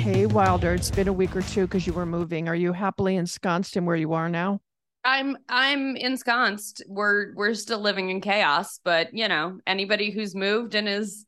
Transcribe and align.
Hey, 0.00 0.24
Wilder, 0.24 0.72
it's 0.72 0.90
been 0.90 1.08
a 1.08 1.12
week 1.12 1.36
or 1.36 1.42
two 1.42 1.66
because 1.66 1.86
you 1.86 1.92
were 1.92 2.06
moving. 2.06 2.48
Are 2.48 2.54
you 2.54 2.72
happily 2.72 3.16
ensconced 3.16 3.76
in 3.76 3.84
where 3.84 3.96
you 3.96 4.14
are 4.14 4.30
now? 4.30 4.62
I'm 5.04 5.36
I'm 5.46 5.94
ensconced. 5.94 6.82
We're 6.88 7.34
we're 7.34 7.52
still 7.52 7.80
living 7.80 8.08
in 8.08 8.22
chaos, 8.22 8.80
but 8.82 9.12
you 9.12 9.28
know, 9.28 9.60
anybody 9.66 10.10
who's 10.10 10.34
moved 10.34 10.74
and 10.74 10.88
is 10.88 11.26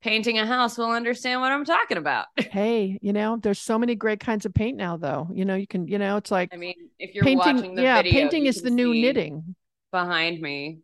painting 0.00 0.38
a 0.38 0.46
house 0.46 0.78
will 0.78 0.90
understand 0.90 1.42
what 1.42 1.52
I'm 1.52 1.66
talking 1.66 1.98
about. 1.98 2.24
hey, 2.38 2.98
you 3.02 3.12
know, 3.12 3.36
there's 3.36 3.58
so 3.58 3.78
many 3.78 3.94
great 3.94 4.20
kinds 4.20 4.46
of 4.46 4.54
paint 4.54 4.78
now, 4.78 4.96
though. 4.96 5.28
You 5.30 5.44
know, 5.44 5.54
you 5.54 5.66
can, 5.66 5.86
you 5.86 5.98
know, 5.98 6.16
it's 6.16 6.30
like 6.30 6.48
I 6.54 6.56
mean, 6.56 6.88
if 6.98 7.14
you're 7.14 7.24
painting. 7.24 7.56
watching 7.56 7.74
the 7.74 7.82
yeah, 7.82 7.96
video, 7.96 8.22
painting 8.22 8.46
is 8.46 8.62
the 8.62 8.70
new 8.70 8.94
knitting. 8.94 9.54
behind 9.92 10.40
me 10.40 10.78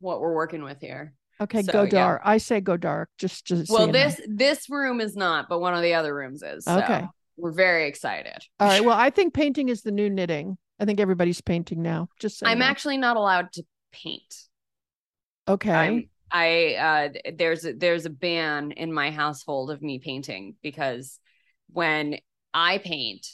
what 0.00 0.20
we're 0.20 0.34
working 0.34 0.64
with 0.64 0.80
here. 0.80 1.14
Okay, 1.40 1.62
So, 1.62 1.72
go 1.72 1.82
yeah. 1.82 1.88
dark. 1.90 2.22
I 2.24 2.38
say 2.38 2.60
go 2.60 2.76
dark. 2.76 3.10
Just, 3.18 3.44
just. 3.46 3.70
Well, 3.70 3.86
you 3.86 3.86
know. 3.88 3.92
this 3.92 4.20
this 4.28 4.70
room 4.70 5.00
is 5.00 5.16
not, 5.16 5.48
but 5.48 5.60
one 5.60 5.74
of 5.74 5.82
the 5.82 5.94
other 5.94 6.14
rooms 6.14 6.42
is. 6.42 6.64
So 6.64 6.78
Okay. 6.78 7.06
We're 7.36 7.52
very 7.52 7.88
excited. 7.88 8.38
All 8.60 8.68
right. 8.68 8.84
Well, 8.84 8.96
I 8.96 9.10
think 9.10 9.34
painting 9.34 9.68
is 9.68 9.82
the 9.82 9.90
new 9.90 10.08
knitting. 10.08 10.56
I 10.78 10.84
think 10.84 11.00
everybody's 11.00 11.40
painting 11.40 11.82
now. 11.82 12.08
Just 12.20 12.38
so 12.38 12.46
I'm 12.46 12.60
know. 12.60 12.64
actually 12.64 12.96
not 12.96 13.16
allowed 13.16 13.52
to 13.54 13.64
paint. 13.92 14.34
okay. 15.48 15.72
I'm 15.72 16.08
I 16.30 16.74
uh 16.74 17.32
there's 17.36 17.64
a, 17.64 17.72
there's 17.72 18.06
a 18.06 18.10
ban 18.10 18.72
in 18.72 18.92
my 18.92 19.10
household 19.10 19.70
of 19.70 19.82
me 19.82 19.98
painting 19.98 20.56
because 20.62 21.18
when 21.70 22.18
I 22.52 22.78
paint 22.78 23.26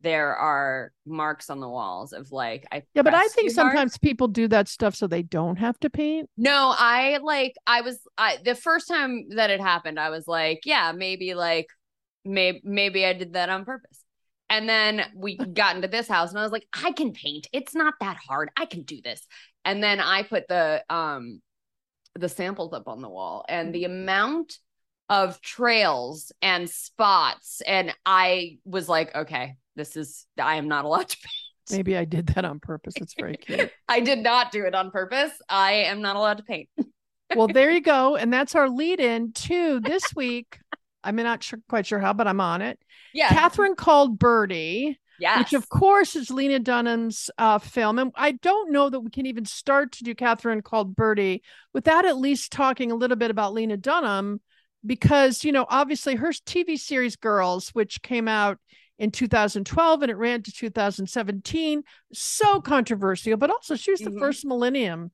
there 0.00 0.36
are 0.36 0.92
marks 1.06 1.50
on 1.50 1.60
the 1.60 1.68
walls 1.68 2.12
of 2.12 2.30
like 2.30 2.66
I 2.70 2.82
yeah, 2.94 3.02
but 3.02 3.14
I 3.14 3.26
think 3.28 3.50
sometimes 3.50 3.98
people 3.98 4.28
do 4.28 4.48
that 4.48 4.68
stuff 4.68 4.94
so 4.94 5.06
they 5.06 5.22
don't 5.22 5.56
have 5.56 5.78
to 5.80 5.90
paint. 5.90 6.30
no 6.36 6.74
I 6.76 7.18
like 7.22 7.54
I 7.66 7.80
was 7.80 7.98
I 8.16 8.38
the 8.44 8.54
first 8.54 8.88
time 8.88 9.28
that 9.30 9.50
it 9.50 9.60
happened 9.60 9.98
I 9.98 10.10
was 10.10 10.26
like 10.28 10.60
yeah 10.64 10.92
maybe 10.92 11.34
like 11.34 11.66
maybe 12.24 12.60
maybe 12.64 13.04
I 13.04 13.12
did 13.12 13.32
that 13.32 13.48
on 13.48 13.64
purpose. 13.64 14.02
And 14.50 14.68
then 14.68 15.04
we 15.14 15.36
got 15.54 15.76
into 15.76 15.88
this 15.88 16.08
house 16.08 16.30
and 16.30 16.38
I 16.38 16.42
was 16.42 16.52
like 16.52 16.66
I 16.72 16.92
can 16.92 17.12
paint. 17.12 17.48
It's 17.52 17.74
not 17.74 17.94
that 18.00 18.18
hard. 18.28 18.50
I 18.56 18.66
can 18.66 18.82
do 18.82 19.00
this. 19.02 19.26
And 19.64 19.82
then 19.82 20.00
I 20.00 20.22
put 20.22 20.48
the 20.48 20.84
um 20.88 21.40
the 22.14 22.28
samples 22.28 22.72
up 22.72 22.88
on 22.88 23.02
the 23.02 23.08
wall 23.08 23.44
and 23.48 23.74
the 23.74 23.84
amount 23.84 24.58
of 25.08 25.40
trails 25.40 26.32
and 26.42 26.68
spots 26.68 27.62
and 27.66 27.94
I 28.04 28.58
was 28.64 28.88
like 28.88 29.14
okay 29.14 29.56
this 29.78 29.96
is 29.96 30.26
I 30.38 30.56
am 30.56 30.68
not 30.68 30.84
allowed 30.84 31.08
to 31.08 31.16
paint. 31.22 31.32
Maybe 31.70 31.96
I 31.96 32.04
did 32.04 32.26
that 32.28 32.44
on 32.44 32.60
purpose. 32.60 32.94
It's 32.96 33.14
very 33.18 33.36
cute. 33.36 33.70
I 33.88 34.00
did 34.00 34.18
not 34.18 34.52
do 34.52 34.64
it 34.66 34.74
on 34.74 34.90
purpose. 34.90 35.32
I 35.48 35.72
am 35.72 36.02
not 36.02 36.16
allowed 36.16 36.38
to 36.38 36.42
paint. 36.42 36.68
well, 37.36 37.48
there 37.48 37.70
you 37.70 37.80
go. 37.80 38.16
And 38.16 38.32
that's 38.32 38.54
our 38.54 38.68
lead 38.68 39.00
in 39.00 39.32
to 39.32 39.80
this 39.80 40.02
week. 40.14 40.58
I'm 41.04 41.16
not 41.16 41.42
sure, 41.42 41.60
quite 41.68 41.86
sure 41.86 41.98
how, 41.98 42.12
but 42.12 42.26
I'm 42.26 42.40
on 42.40 42.62
it. 42.62 42.78
Yeah. 43.12 43.28
Catherine 43.28 43.76
called 43.76 44.18
Birdy, 44.18 44.98
yes. 45.20 45.38
which 45.38 45.52
of 45.52 45.68
course 45.68 46.16
is 46.16 46.30
Lena 46.30 46.58
Dunham's 46.58 47.30
uh, 47.36 47.58
film. 47.58 47.98
And 47.98 48.12
I 48.16 48.32
don't 48.32 48.72
know 48.72 48.88
that 48.88 49.00
we 49.00 49.10
can 49.10 49.26
even 49.26 49.44
start 49.44 49.92
to 49.92 50.04
do 50.04 50.14
Catherine 50.14 50.62
called 50.62 50.96
Birdy 50.96 51.42
without 51.74 52.06
at 52.06 52.16
least 52.16 52.50
talking 52.50 52.90
a 52.90 52.96
little 52.96 53.16
bit 53.16 53.30
about 53.30 53.52
Lena 53.52 53.76
Dunham, 53.76 54.40
because, 54.86 55.44
you 55.44 55.52
know, 55.52 55.66
obviously 55.68 56.14
her 56.14 56.30
TV 56.30 56.78
series 56.78 57.16
Girls, 57.16 57.70
which 57.70 58.00
came 58.02 58.26
out 58.28 58.58
in 58.98 59.10
2012 59.10 60.02
and 60.02 60.10
it 60.10 60.16
ran 60.16 60.42
to 60.42 60.52
2017, 60.52 61.82
so 62.12 62.60
controversial, 62.60 63.36
but 63.36 63.50
also 63.50 63.76
she 63.76 63.90
was 63.90 64.00
the 64.00 64.10
Mhm. 64.10 64.18
first 64.18 64.44
millennium 64.44 65.10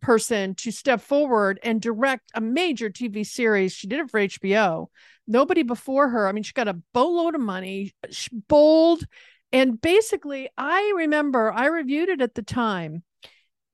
person 0.00 0.54
to 0.56 0.70
step 0.72 1.00
forward 1.00 1.60
and 1.62 1.80
direct 1.80 2.30
a 2.34 2.40
major 2.40 2.90
TV 2.90 3.24
series. 3.24 3.72
She 3.72 3.86
did 3.86 4.00
it 4.00 4.10
for 4.10 4.18
HBO. 4.20 4.90
Nobody 5.26 5.62
before 5.62 6.08
her. 6.08 6.26
I 6.26 6.32
mean, 6.32 6.42
she 6.42 6.52
got 6.52 6.68
a 6.68 6.80
boatload 6.92 7.34
of 7.36 7.40
money, 7.40 7.94
sh- 8.10 8.28
bold. 8.48 9.04
And 9.52 9.80
basically, 9.80 10.48
I 10.58 10.92
remember 10.96 11.52
I 11.52 11.66
reviewed 11.66 12.08
it 12.08 12.20
at 12.20 12.34
the 12.34 12.42
time. 12.42 13.04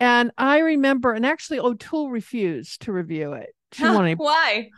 And 0.01 0.31
I 0.39 0.59
remember, 0.59 1.13
and 1.13 1.25
actually, 1.27 1.61
O'Toole 1.61 2.11
refused 2.11 2.83
to 2.83 2.93
review 2.93 3.33
it. 3.33 3.55
She 3.73 3.83
wanted, 3.89 4.19
Why? 4.19 4.71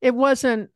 it 0.00 0.14
wasn't, 0.14 0.70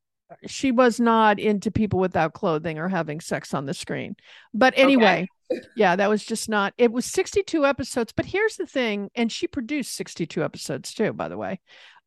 she 0.46 0.72
was 0.72 0.98
not 0.98 1.38
into 1.38 1.70
people 1.70 2.00
without 2.00 2.32
clothing 2.32 2.78
or 2.78 2.88
having 2.88 3.20
sex 3.20 3.54
on 3.54 3.66
the 3.66 3.74
screen. 3.74 4.16
But 4.52 4.74
anyway, 4.76 5.28
yeah, 5.76 5.96
that 5.96 6.08
was 6.08 6.24
just 6.24 6.48
not, 6.48 6.74
it 6.78 6.92
was 6.92 7.04
62 7.06 7.64
episodes. 7.64 8.12
But 8.12 8.26
here's 8.26 8.56
the 8.56 8.66
thing, 8.66 9.10
and 9.14 9.30
she 9.30 9.46
produced 9.46 9.94
62 9.94 10.42
episodes 10.42 10.94
too, 10.94 11.12
by 11.12 11.28
the 11.28 11.38
way. 11.38 11.60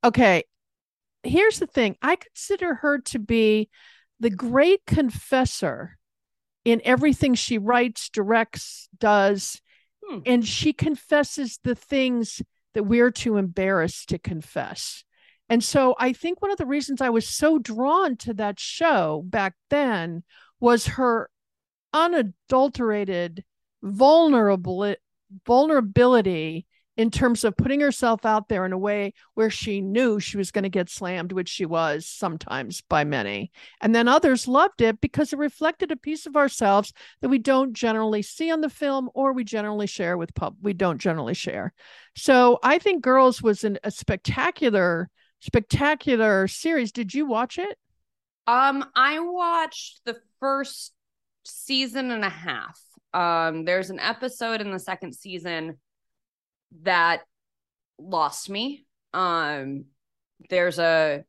Okay, 0.04 0.44
here's 1.24 1.60
the 1.60 1.68
thing 1.68 1.96
I 2.02 2.16
consider 2.16 2.76
her 2.76 3.00
to 3.00 3.20
be 3.20 3.70
the 4.20 4.30
great 4.30 4.86
confessor 4.86 5.98
in 6.66 6.82
everything 6.84 7.36
she 7.36 7.58
writes, 7.58 8.10
directs, 8.10 8.90
does. 8.98 9.62
Hmm. 10.06 10.20
And 10.26 10.46
she 10.46 10.74
confesses 10.74 11.60
the 11.64 11.76
things 11.76 12.42
that 12.74 12.84
we're 12.84 13.12
too 13.12 13.38
embarrassed 13.38 14.10
to 14.10 14.20
confess. 14.20 15.04
And 15.50 15.64
so 15.64 15.96
I 15.98 16.14
think 16.14 16.42
one 16.42 16.52
of 16.52 16.58
the 16.58 16.66
reasons 16.66 17.02
I 17.02 17.10
was 17.10 17.28
so 17.28 17.58
drawn 17.60 18.16
to 18.18 18.34
that 18.36 18.60
show 18.60 19.24
back 19.26 19.56
then 19.70 20.24
was 20.60 20.86
her 20.88 21.30
unadulterated 21.94 23.44
vulnerable 23.82 24.96
vulnerability 25.46 26.66
in 27.00 27.10
terms 27.10 27.46
of 27.46 27.56
putting 27.56 27.80
herself 27.80 28.26
out 28.26 28.50
there 28.50 28.66
in 28.66 28.74
a 28.74 28.78
way 28.78 29.14
where 29.34 29.50
she 29.50 29.80
knew 29.80 30.20
she 30.20 30.36
was 30.36 30.52
going 30.52 30.64
to 30.64 30.70
get 30.70 30.90
slammed, 30.90 31.32
which 31.32 31.48
she 31.48 31.66
was 31.66 32.06
sometimes 32.06 32.82
by 32.90 33.06
many. 33.06 33.54
And 33.80 33.96
then 33.96 34.10
others 34.10 34.50
loved 34.50 34.82
it 34.82 35.00
because 35.00 35.32
it 35.32 35.40
reflected 35.40 35.92
a 35.92 35.96
piece 35.96 36.26
of 36.26 36.36
ourselves 36.36 36.92
that 37.22 37.30
we 37.30 37.38
don't 37.38 37.72
generally 37.72 38.22
see 38.22 38.52
on 38.52 38.60
the 38.60 38.70
film 38.70 39.10
or 39.14 39.32
we 39.32 39.46
generally 39.46 39.88
share 39.88 40.18
with 40.18 40.36
pub. 40.36 40.58
We 40.62 40.74
don't 40.74 41.00
generally 41.00 41.36
share. 41.36 41.72
So 42.18 42.60
I 42.64 42.80
think 42.80 43.02
Girls 43.02 43.42
was 43.42 43.64
an, 43.64 43.80
a 43.82 43.92
spectacular, 43.92 45.10
spectacular 45.40 46.48
series. 46.48 46.92
Did 46.92 47.14
you 47.14 47.26
watch 47.26 47.58
it? 47.58 47.78
Um, 48.48 48.86
I 48.96 49.20
watched 49.20 50.02
the 50.06 50.18
first 50.40 50.94
season 51.46 52.12
and 52.12 52.24
a 52.24 52.30
half. 52.30 52.80
Um, 53.14 53.66
there's 53.66 53.90
an 53.90 54.00
episode 54.00 54.62
in 54.62 54.72
the 54.72 54.80
second 54.80 55.14
season 55.14 55.78
that 56.84 57.22
lost 58.00 58.50
me. 58.50 58.86
Um, 59.14 59.86
there's 60.50 60.80
a 60.80 61.26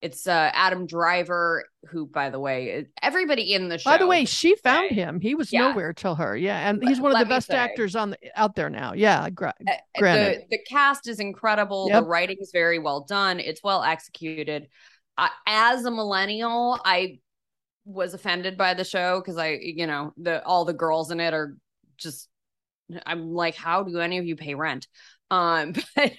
it's 0.00 0.26
uh 0.28 0.50
Adam 0.54 0.86
Driver, 0.86 1.64
who 1.88 2.06
by 2.06 2.30
the 2.30 2.38
way, 2.38 2.86
everybody 3.02 3.52
in 3.52 3.68
the 3.68 3.78
show. 3.78 3.90
By 3.90 3.98
the 3.98 4.06
way, 4.06 4.24
she 4.24 4.54
found 4.56 4.90
say. 4.90 4.94
him. 4.94 5.20
He 5.20 5.34
was 5.34 5.52
Yeah. 5.52 5.68
nowhere 5.68 5.92
till 5.92 6.14
her. 6.14 6.36
Yeah, 6.36 6.68
and 6.70 6.82
he's 6.86 7.00
one 7.00 7.10
of 7.10 7.14
let 7.14 7.24
the 7.24 7.28
best 7.34 7.48
say. 7.48 7.56
actors 7.56 7.96
on 7.96 8.10
the, 8.10 8.18
out 8.36 8.54
there 8.54 8.70
now. 8.70 8.92
Yeah, 8.92 9.28
gra- 9.30 9.54
Uh, 9.68 9.72
Granted. 9.98 10.42
the 10.50 10.56
the 10.58 10.62
cast 10.68 11.08
is 11.08 11.18
incredible. 11.18 11.88
Yep. 11.90 12.02
The 12.02 12.08
writing 12.08 12.36
is 12.40 12.50
very 12.52 12.78
well 12.78 13.00
done. 13.00 13.40
It's 13.40 13.62
well 13.62 13.82
executed. 13.82 14.68
I, 15.16 15.30
as 15.46 15.84
a 15.84 15.90
millennial, 15.90 16.78
I 16.84 17.18
was 17.84 18.14
offended 18.14 18.56
by 18.56 18.74
the 18.74 18.84
show 18.84 19.20
because 19.20 19.36
I, 19.36 19.58
you 19.60 19.86
know, 19.88 20.12
the 20.16 20.44
all 20.44 20.64
the 20.64 20.74
girls 20.74 21.10
in 21.10 21.18
it 21.20 21.34
are 21.34 21.56
just. 21.96 22.28
I'm 23.04 23.34
like, 23.34 23.54
how 23.54 23.82
do 23.82 23.98
any 24.00 24.16
of 24.18 24.24
you 24.24 24.34
pay 24.36 24.54
rent? 24.54 24.86
Um, 25.30 25.74
but 25.96 26.12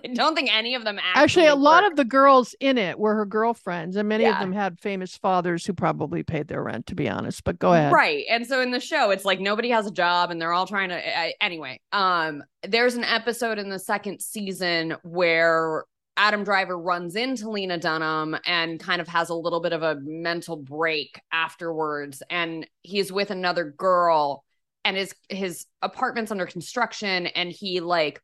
I 0.04 0.08
don't 0.08 0.34
think 0.34 0.54
any 0.54 0.74
of 0.74 0.84
them 0.84 0.98
actually. 0.98 1.22
actually 1.22 1.46
a 1.46 1.54
lot 1.54 1.84
of 1.84 1.96
the 1.96 2.04
girls 2.04 2.54
in 2.60 2.78
it 2.78 2.98
were 2.98 3.14
her 3.14 3.26
girlfriends, 3.26 3.96
and 3.96 4.08
many 4.08 4.26
of 4.26 4.38
them 4.38 4.52
had 4.52 4.80
famous 4.80 5.16
fathers 5.16 5.66
who 5.66 5.72
probably 5.72 6.22
paid 6.22 6.48
their 6.48 6.62
rent. 6.62 6.86
To 6.86 6.94
be 6.94 7.08
honest, 7.08 7.44
but 7.44 7.58
go 7.58 7.72
ahead. 7.72 7.92
Right. 7.92 8.24
And 8.28 8.46
so 8.46 8.60
in 8.60 8.70
the 8.70 8.80
show, 8.80 9.10
it's 9.10 9.24
like 9.24 9.40
nobody 9.40 9.70
has 9.70 9.86
a 9.86 9.90
job 9.90 10.30
and 10.30 10.40
they're 10.40 10.52
all 10.52 10.66
trying 10.66 10.88
to 10.90 11.18
I, 11.18 11.34
anyway. 11.40 11.80
Um 11.92 12.42
there's 12.66 12.94
an 12.94 13.04
episode 13.04 13.58
in 13.58 13.68
the 13.68 13.78
second 13.78 14.20
season 14.20 14.96
where 15.02 15.84
Adam 16.16 16.44
Driver 16.44 16.78
runs 16.78 17.16
into 17.16 17.50
Lena 17.50 17.78
Dunham 17.78 18.36
and 18.44 18.78
kind 18.78 19.00
of 19.00 19.08
has 19.08 19.30
a 19.30 19.34
little 19.34 19.60
bit 19.60 19.72
of 19.72 19.82
a 19.82 19.96
mental 20.00 20.56
break 20.56 21.20
afterwards 21.32 22.22
and 22.28 22.66
he's 22.82 23.10
with 23.10 23.30
another 23.30 23.64
girl 23.64 24.44
and 24.84 24.96
his 24.96 25.14
his 25.28 25.66
apartment's 25.80 26.30
under 26.30 26.46
construction 26.46 27.26
and 27.28 27.50
he 27.50 27.80
like 27.80 28.20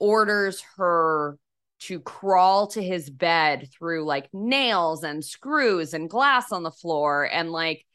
orders 0.00 0.62
her 0.76 1.38
to 1.80 2.00
crawl 2.00 2.66
to 2.66 2.82
his 2.82 3.08
bed 3.08 3.68
through 3.72 4.04
like 4.04 4.28
nails 4.32 5.02
and 5.02 5.24
screws 5.24 5.94
and 5.94 6.10
glass 6.10 6.52
on 6.52 6.62
the 6.62 6.70
floor 6.70 7.28
and 7.32 7.50
like 7.52 7.86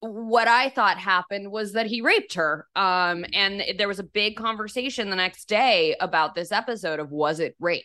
what 0.00 0.48
I 0.48 0.68
thought 0.68 0.98
happened 0.98 1.50
was 1.50 1.72
that 1.72 1.86
he 1.86 2.02
raped 2.02 2.34
her. 2.34 2.66
Um, 2.76 3.24
and 3.32 3.62
there 3.78 3.88
was 3.88 3.98
a 3.98 4.04
big 4.04 4.36
conversation 4.36 5.10
the 5.10 5.16
next 5.16 5.48
day 5.48 5.96
about 6.00 6.34
this 6.34 6.52
episode 6.52 7.00
of 7.00 7.10
was 7.10 7.40
it 7.40 7.56
rape? 7.58 7.84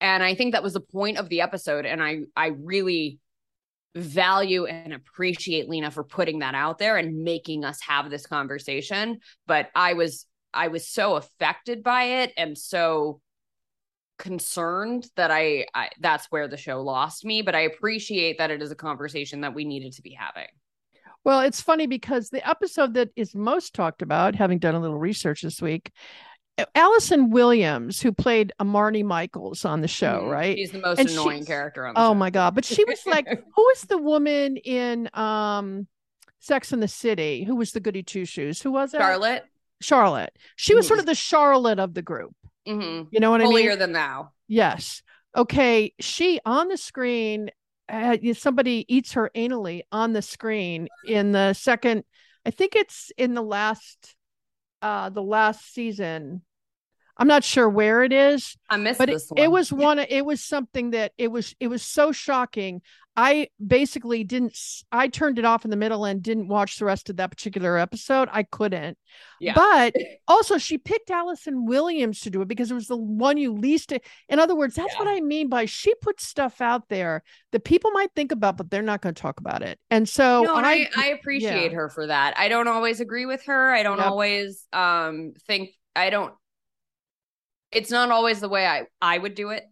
And 0.00 0.22
I 0.22 0.34
think 0.34 0.52
that 0.52 0.62
was 0.62 0.74
the 0.74 0.80
point 0.80 1.18
of 1.18 1.28
the 1.28 1.40
episode. 1.40 1.86
And 1.86 2.02
I 2.02 2.22
I 2.36 2.48
really 2.48 3.20
value 3.94 4.66
and 4.66 4.92
appreciate 4.92 5.68
Lena 5.68 5.90
for 5.90 6.04
putting 6.04 6.40
that 6.40 6.54
out 6.54 6.78
there 6.78 6.98
and 6.98 7.22
making 7.22 7.64
us 7.64 7.80
have 7.80 8.10
this 8.10 8.26
conversation. 8.26 9.20
But 9.46 9.70
I 9.74 9.94
was 9.94 10.26
I 10.56 10.68
was 10.68 10.88
so 10.88 11.16
affected 11.16 11.82
by 11.82 12.04
it 12.22 12.32
and 12.36 12.56
so 12.56 13.20
concerned 14.18 15.08
that 15.16 15.30
I, 15.30 15.66
I 15.74 15.90
that's 16.00 16.26
where 16.30 16.48
the 16.48 16.56
show 16.56 16.82
lost 16.82 17.24
me, 17.24 17.42
but 17.42 17.54
I 17.54 17.60
appreciate 17.60 18.38
that 18.38 18.50
it 18.50 18.62
is 18.62 18.70
a 18.70 18.76
conversation 18.76 19.42
that 19.42 19.54
we 19.54 19.64
needed 19.64 19.92
to 19.94 20.02
be 20.02 20.12
having. 20.12 20.48
Well, 21.24 21.40
it's 21.40 21.60
funny 21.60 21.86
because 21.86 22.30
the 22.30 22.48
episode 22.48 22.94
that 22.94 23.10
is 23.16 23.34
most 23.34 23.74
talked 23.74 24.00
about, 24.00 24.36
having 24.36 24.58
done 24.58 24.74
a 24.74 24.80
little 24.80 24.98
research 24.98 25.42
this 25.42 25.60
week, 25.60 25.90
Allison 26.74 27.30
Williams, 27.30 28.00
who 28.00 28.12
played 28.12 28.52
Marnie 28.60 29.04
Michaels 29.04 29.64
on 29.64 29.82
the 29.82 29.88
show, 29.88 30.20
mm-hmm. 30.20 30.30
right? 30.30 30.56
She's 30.56 30.70
the 30.70 30.80
most 30.80 30.98
and 30.98 31.10
annoying 31.10 31.44
character 31.44 31.86
on 31.86 31.94
Oh 31.96 32.10
show. 32.10 32.14
my 32.14 32.30
god! 32.30 32.54
But 32.54 32.64
she 32.64 32.84
was 32.84 33.00
like, 33.06 33.28
who 33.28 33.62
was 33.62 33.82
the 33.82 33.98
woman 33.98 34.56
in 34.56 35.10
um 35.12 35.86
Sex 36.40 36.72
in 36.72 36.80
the 36.80 36.88
City? 36.88 37.44
Who 37.44 37.56
was 37.56 37.72
the 37.72 37.80
goody 37.80 38.02
two 38.02 38.24
shoes? 38.24 38.62
Who 38.62 38.70
was 38.70 38.94
it? 38.94 38.98
Charlotte. 38.98 39.44
Charlotte. 39.80 40.32
She 40.56 40.74
was 40.74 40.84
mm-hmm. 40.84 40.88
sort 40.88 41.00
of 41.00 41.06
the 41.06 41.14
Charlotte 41.14 41.78
of 41.78 41.94
the 41.94 42.02
group. 42.02 42.34
Mm-hmm. 42.66 43.08
You 43.10 43.20
know 43.20 43.30
what 43.30 43.40
Holier 43.40 43.70
I 43.70 43.72
mean? 43.72 43.78
than 43.78 43.92
thou. 43.92 44.30
Yes. 44.48 45.02
Okay. 45.36 45.92
She 46.00 46.40
on 46.44 46.68
the 46.68 46.76
screen. 46.76 47.50
Uh, 47.88 48.16
somebody 48.34 48.84
eats 48.88 49.12
her 49.12 49.30
anally 49.36 49.82
on 49.92 50.12
the 50.12 50.22
screen 50.22 50.88
in 51.06 51.30
the 51.30 51.52
second. 51.52 52.02
I 52.44 52.50
think 52.50 52.74
it's 52.74 53.12
in 53.16 53.34
the 53.34 53.42
last, 53.42 54.16
uh, 54.82 55.10
the 55.10 55.22
last 55.22 55.72
season 55.72 56.42
I'm 57.18 57.28
not 57.28 57.44
sure 57.44 57.68
where 57.68 58.02
it 58.02 58.12
is. 58.12 58.56
I 58.68 58.76
missed 58.76 58.98
but 58.98 59.08
this 59.08 59.30
it, 59.36 59.44
it, 59.44 59.50
was 59.50 59.72
one. 59.72 59.98
It 59.98 60.24
was 60.24 60.42
something 60.42 60.90
that 60.90 61.12
it 61.16 61.28
was. 61.28 61.54
It 61.60 61.68
was 61.68 61.82
so 61.82 62.12
shocking. 62.12 62.82
I 63.16 63.48
basically 63.64 64.24
didn't. 64.24 64.58
I 64.92 65.08
turned 65.08 65.38
it 65.38 65.44
off 65.44 65.64
in 65.64 65.70
the 65.70 65.76
middle 65.76 66.04
and 66.04 66.22
didn't 66.22 66.48
watch 66.48 66.78
the 66.78 66.84
rest 66.84 67.08
of 67.08 67.16
that 67.16 67.30
particular 67.30 67.78
episode. 67.78 68.28
I 68.30 68.42
couldn't. 68.42 68.98
Yeah. 69.40 69.54
But 69.54 69.94
also, 70.28 70.58
she 70.58 70.76
picked 70.76 71.10
Allison 71.10 71.64
Williams 71.64 72.20
to 72.20 72.30
do 72.30 72.42
it 72.42 72.48
because 72.48 72.70
it 72.70 72.74
was 72.74 72.88
the 72.88 72.96
one 72.96 73.38
you 73.38 73.54
least. 73.54 73.92
In 74.28 74.38
other 74.38 74.54
words, 74.54 74.74
that's 74.74 74.92
yeah. 74.94 74.98
what 74.98 75.08
I 75.08 75.20
mean 75.20 75.48
by 75.48 75.64
she 75.64 75.94
puts 75.96 76.26
stuff 76.26 76.60
out 76.60 76.88
there 76.88 77.22
that 77.52 77.64
people 77.64 77.90
might 77.92 78.12
think 78.14 78.32
about, 78.32 78.56
but 78.56 78.70
they're 78.70 78.82
not 78.82 79.00
going 79.00 79.14
to 79.14 79.20
talk 79.20 79.40
about 79.40 79.62
it. 79.62 79.78
And 79.90 80.08
so 80.08 80.42
no, 80.42 80.54
I, 80.54 80.62
I, 80.62 80.88
I, 80.96 81.06
appreciate 81.08 81.72
yeah. 81.72 81.76
her 81.76 81.88
for 81.88 82.06
that. 82.06 82.38
I 82.38 82.48
don't 82.48 82.68
always 82.68 83.00
agree 83.00 83.26
with 83.26 83.44
her. 83.46 83.72
I 83.72 83.82
don't 83.82 83.98
yep. 83.98 84.08
always 84.08 84.66
um 84.72 85.32
think. 85.46 85.70
I 85.94 86.10
don't 86.10 86.34
it's 87.72 87.90
not 87.90 88.10
always 88.10 88.40
the 88.40 88.48
way 88.48 88.66
I 88.66 88.86
I 89.00 89.18
would 89.18 89.34
do 89.34 89.50
it. 89.50 89.64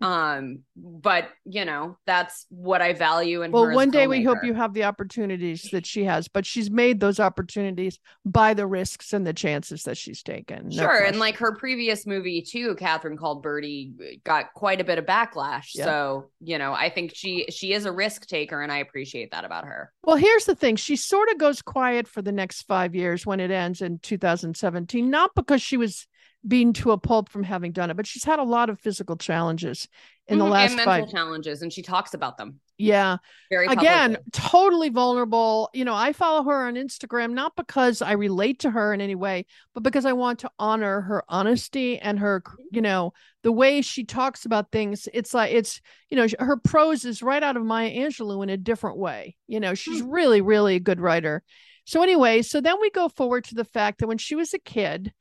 Um, 0.00 0.60
but 0.76 1.28
you 1.44 1.64
know, 1.64 1.98
that's 2.06 2.46
what 2.48 2.80
I 2.80 2.94
value 2.94 3.42
and 3.42 3.52
well, 3.52 3.70
one 3.70 3.90
day 3.90 4.06
we 4.06 4.22
hope 4.24 4.38
you 4.42 4.54
have 4.54 4.72
the 4.72 4.84
opportunities 4.84 5.68
that 5.72 5.84
she 5.84 6.04
has, 6.04 6.26
but 6.26 6.46
she's 6.46 6.70
made 6.70 7.00
those 7.00 7.20
opportunities 7.20 7.98
by 8.24 8.54
the 8.54 8.66
risks 8.66 9.12
and 9.12 9.26
the 9.26 9.34
chances 9.34 9.82
that 9.84 9.98
she's 9.98 10.22
taken. 10.22 10.70
Sure. 10.70 11.04
And 11.04 11.18
like 11.18 11.36
her 11.36 11.54
previous 11.54 12.06
movie 12.06 12.40
too, 12.40 12.74
Catherine 12.76 13.18
called 13.18 13.42
birdy 13.42 13.92
got 14.24 14.54
quite 14.54 14.80
a 14.80 14.84
bit 14.84 14.98
of 14.98 15.04
backlash. 15.04 15.70
Yeah. 15.74 15.84
So, 15.84 16.30
you 16.40 16.58
know, 16.58 16.72
I 16.72 16.88
think 16.88 17.12
she 17.14 17.46
she 17.50 17.72
is 17.74 17.84
a 17.84 17.92
risk 17.92 18.26
taker 18.26 18.62
and 18.62 18.72
I 18.72 18.78
appreciate 18.78 19.32
that 19.32 19.44
about 19.44 19.66
her. 19.66 19.92
Well, 20.02 20.16
here's 20.16 20.46
the 20.46 20.54
thing. 20.54 20.76
She 20.76 20.96
sort 20.96 21.28
of 21.30 21.38
goes 21.38 21.60
quiet 21.60 22.08
for 22.08 22.22
the 22.22 22.32
next 22.32 22.62
five 22.62 22.94
years 22.94 23.26
when 23.26 23.40
it 23.40 23.50
ends 23.50 23.82
in 23.82 23.98
2017, 23.98 25.10
not 25.10 25.32
because 25.34 25.60
she 25.60 25.76
was 25.76 26.06
being 26.46 26.72
to 26.72 26.92
a 26.92 26.98
pulp 26.98 27.28
from 27.28 27.42
having 27.42 27.72
done 27.72 27.90
it, 27.90 27.96
but 27.96 28.06
she's 28.06 28.24
had 28.24 28.38
a 28.38 28.44
lot 28.44 28.70
of 28.70 28.80
physical 28.80 29.16
challenges 29.16 29.88
in 30.26 30.38
the 30.38 30.44
mm-hmm. 30.44 30.52
last 30.52 30.70
and 30.70 30.76
mental 30.76 30.94
five 30.94 31.10
challenges, 31.10 31.62
and 31.62 31.72
she 31.72 31.82
talks 31.82 32.14
about 32.14 32.38
them. 32.38 32.60
Yeah, 32.78 33.18
very 33.50 33.66
again, 33.66 34.16
totally 34.32 34.88
vulnerable. 34.88 35.68
You 35.74 35.84
know, 35.84 35.94
I 35.94 36.14
follow 36.14 36.44
her 36.44 36.66
on 36.66 36.76
Instagram 36.76 37.32
not 37.32 37.54
because 37.56 38.00
I 38.00 38.12
relate 38.12 38.60
to 38.60 38.70
her 38.70 38.94
in 38.94 39.02
any 39.02 39.14
way, 39.14 39.44
but 39.74 39.82
because 39.82 40.06
I 40.06 40.14
want 40.14 40.38
to 40.40 40.50
honor 40.58 41.02
her 41.02 41.22
honesty 41.28 41.98
and 41.98 42.18
her, 42.20 42.42
you 42.72 42.80
know, 42.80 43.12
the 43.42 43.52
way 43.52 43.82
she 43.82 44.04
talks 44.04 44.46
about 44.46 44.72
things. 44.72 45.08
It's 45.12 45.34
like 45.34 45.52
it's, 45.52 45.82
you 46.08 46.16
know, 46.16 46.26
her 46.38 46.56
prose 46.56 47.04
is 47.04 47.22
right 47.22 47.42
out 47.42 47.58
of 47.58 47.64
Maya 47.64 47.90
Angelou 47.90 48.42
in 48.42 48.48
a 48.48 48.56
different 48.56 48.96
way. 48.96 49.36
You 49.46 49.60
know, 49.60 49.74
she's 49.74 50.00
mm-hmm. 50.00 50.10
really, 50.10 50.40
really 50.40 50.76
a 50.76 50.80
good 50.80 51.00
writer. 51.00 51.42
So 51.84 52.02
anyway, 52.02 52.42
so 52.42 52.60
then 52.60 52.76
we 52.80 52.90
go 52.90 53.08
forward 53.08 53.44
to 53.44 53.54
the 53.56 53.64
fact 53.64 53.98
that 53.98 54.06
when 54.06 54.18
she 54.18 54.36
was 54.36 54.54
a 54.54 54.58
kid, 54.58 55.12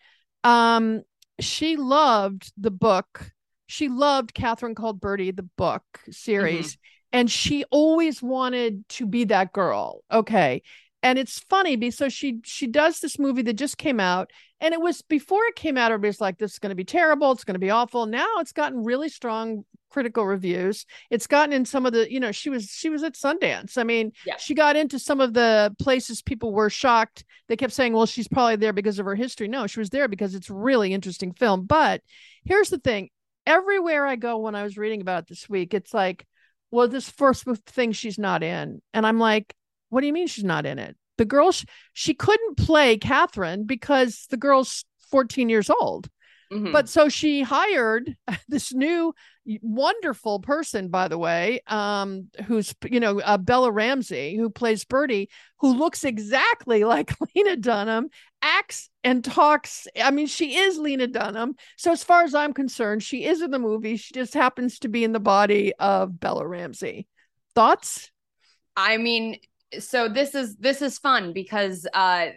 um, 0.44 1.01
she 1.39 1.75
loved 1.75 2.51
the 2.57 2.71
book. 2.71 3.31
She 3.68 3.88
loved 3.88 4.33
Catherine 4.33 4.75
Called 4.75 5.00
Birdy, 5.00 5.31
the 5.31 5.47
book 5.57 5.83
series. 6.09 6.74
Mm-hmm. 6.74 6.80
And 7.12 7.31
she 7.31 7.63
always 7.71 8.21
wanted 8.21 8.88
to 8.89 9.07
be 9.07 9.25
that 9.25 9.51
girl. 9.51 10.03
Okay. 10.12 10.62
And 11.01 11.18
it's 11.18 11.40
funny 11.40 11.78
because 11.78 12.12
she 12.12 12.40
she 12.44 12.68
does 12.68 13.00
this 13.00 13.18
movie 13.18 13.42
that 13.44 13.54
just 13.54 13.78
came 13.78 14.01
out, 14.01 14.31
and 14.60 14.74
it 14.74 14.81
was 14.81 15.01
before 15.01 15.46
it 15.46 15.56
came 15.56 15.78
out, 15.78 15.92
everybody's 15.92 16.19
like, 16.19 16.38
"This 16.38 16.54
is 16.54 16.60
going 16.60 16.72
to 16.72 16.75
be 16.75 16.84
terrible. 16.84 17.31
It's 17.31 17.46
going 17.46 17.56
to 17.56 17.60
be 17.60 17.69
awful." 17.69 18.06
Now 18.06 18.28
it's 18.40 18.51
gotten 18.51 18.84
really 18.84 19.07
strong 19.07 19.63
critical 19.90 20.25
reviews. 20.25 20.86
It's 21.10 21.28
gotten 21.28 21.54
in 21.54 21.66
some 21.66 21.86
of 21.86 21.94
the, 21.94 22.12
you 22.12 22.19
know, 22.19 22.31
she 22.31 22.50
was 22.50 22.69
she 22.69 22.90
was 22.90 23.04
at 23.04 23.13
Sundance. 23.13 23.78
I 23.78 23.84
mean, 23.84 24.12
yeah. 24.25 24.38
she 24.38 24.54
got 24.54 24.75
into 24.75 25.00
some 25.00 25.22
of 25.22 25.34
the 25.34 25.75
places 25.80 26.22
people 26.22 26.54
were 26.54 26.69
shocked. 26.69 27.25
They 27.48 27.56
kept 27.56 27.74
saying, 27.74 27.94
"Well, 27.94 28.06
she's 28.06 28.28
probably 28.28 28.57
there 28.57 28.74
because 28.74 29.00
of 29.00 29.06
her 29.06 29.16
history." 29.16 29.48
No, 29.48 29.68
she 29.68 29.80
was 29.80 29.90
there 29.90 30.07
because 30.07 30.36
it's 30.36 30.50
really 30.50 30.94
interesting 30.94 31.34
film. 31.34 31.66
But 31.66 32.01
here's 32.46 32.69
the 32.69 32.78
thing: 32.80 33.10
everywhere 33.46 34.06
I 34.06 34.16
go 34.16 34.38
when 34.38 34.56
I 34.56 34.63
was 34.63 34.78
reading 34.78 35.01
about 35.01 35.24
it 35.24 35.30
this 35.30 35.50
week, 35.50 35.74
it's 35.74 35.94
like, 35.94 36.25
"Well, 36.72 36.88
this 36.88 37.10
first 37.10 37.46
thing 37.68 37.92
she's 37.92 38.19
not 38.19 38.44
in," 38.44 38.81
and 38.94 39.07
I'm 39.07 39.19
like, 39.19 39.56
"What 39.89 40.01
do 40.01 40.07
you 40.07 40.13
mean 40.13 40.27
she's 40.27 40.44
not 40.44 40.65
in 40.65 40.80
it?" 40.80 40.95
The 41.18 41.25
girl 41.25 41.51
she 41.94 42.13
couldn't 42.13 42.57
play 42.57 42.97
Catherine 42.97 43.65
because 43.65 44.27
the 44.30 44.38
girl's 44.38 44.86
14 45.12 45.50
years 45.50 45.69
old. 45.69 46.09
Mm-hmm. 46.51 46.71
But 46.71 46.89
so 46.89 47.09
she 47.09 47.41
hired 47.41 48.15
this 48.47 48.74
new 48.74 49.13
wonderful 49.62 50.39
person, 50.39 50.89
by 50.89 51.07
the 51.07 51.18
way, 51.18 51.62
um, 51.68 52.30
who's 52.45 52.74
you 52.89 53.00
know 53.00 53.19
uh, 53.19 53.38
Bella 53.38 53.71
Ramsey, 53.71 54.36
who 54.36 54.50
plays 54.50 54.83
Birdy, 54.83 55.30
who 55.59 55.74
looks 55.74 56.03
exactly 56.03 56.83
like 56.86 57.13
Lena 57.36 57.56
Dunham, 57.56 58.09
acts 58.41 58.89
and 59.03 59.24
talks. 59.24 59.88
I 60.01 60.12
mean, 60.12 60.27
she 60.27 60.57
is 60.57 60.77
Lena 60.77 61.07
Dunham. 61.07 61.56
So 61.77 61.91
as 61.91 62.03
far 62.03 62.24
as 62.24 62.33
I'm 62.33 62.53
concerned, 62.53 63.03
she 63.03 63.25
is 63.25 63.41
in 63.41 63.51
the 63.51 63.59
movie. 63.59 63.97
She 63.97 64.13
just 64.13 64.33
happens 64.33 64.80
to 64.80 64.88
be 64.88 65.03
in 65.03 65.12
the 65.12 65.19
body 65.19 65.74
of 65.80 66.19
Bella 66.19 66.47
Ramsey. 66.47 67.07
Thoughts? 67.53 68.12
I 68.75 68.97
mean, 68.97 69.38
so 69.77 70.10
this 70.10 70.33
is 70.33 70.56
this 70.57 70.81
is 70.81 70.98
fun 70.98 71.31
because 71.31 71.86
uh 71.94 72.27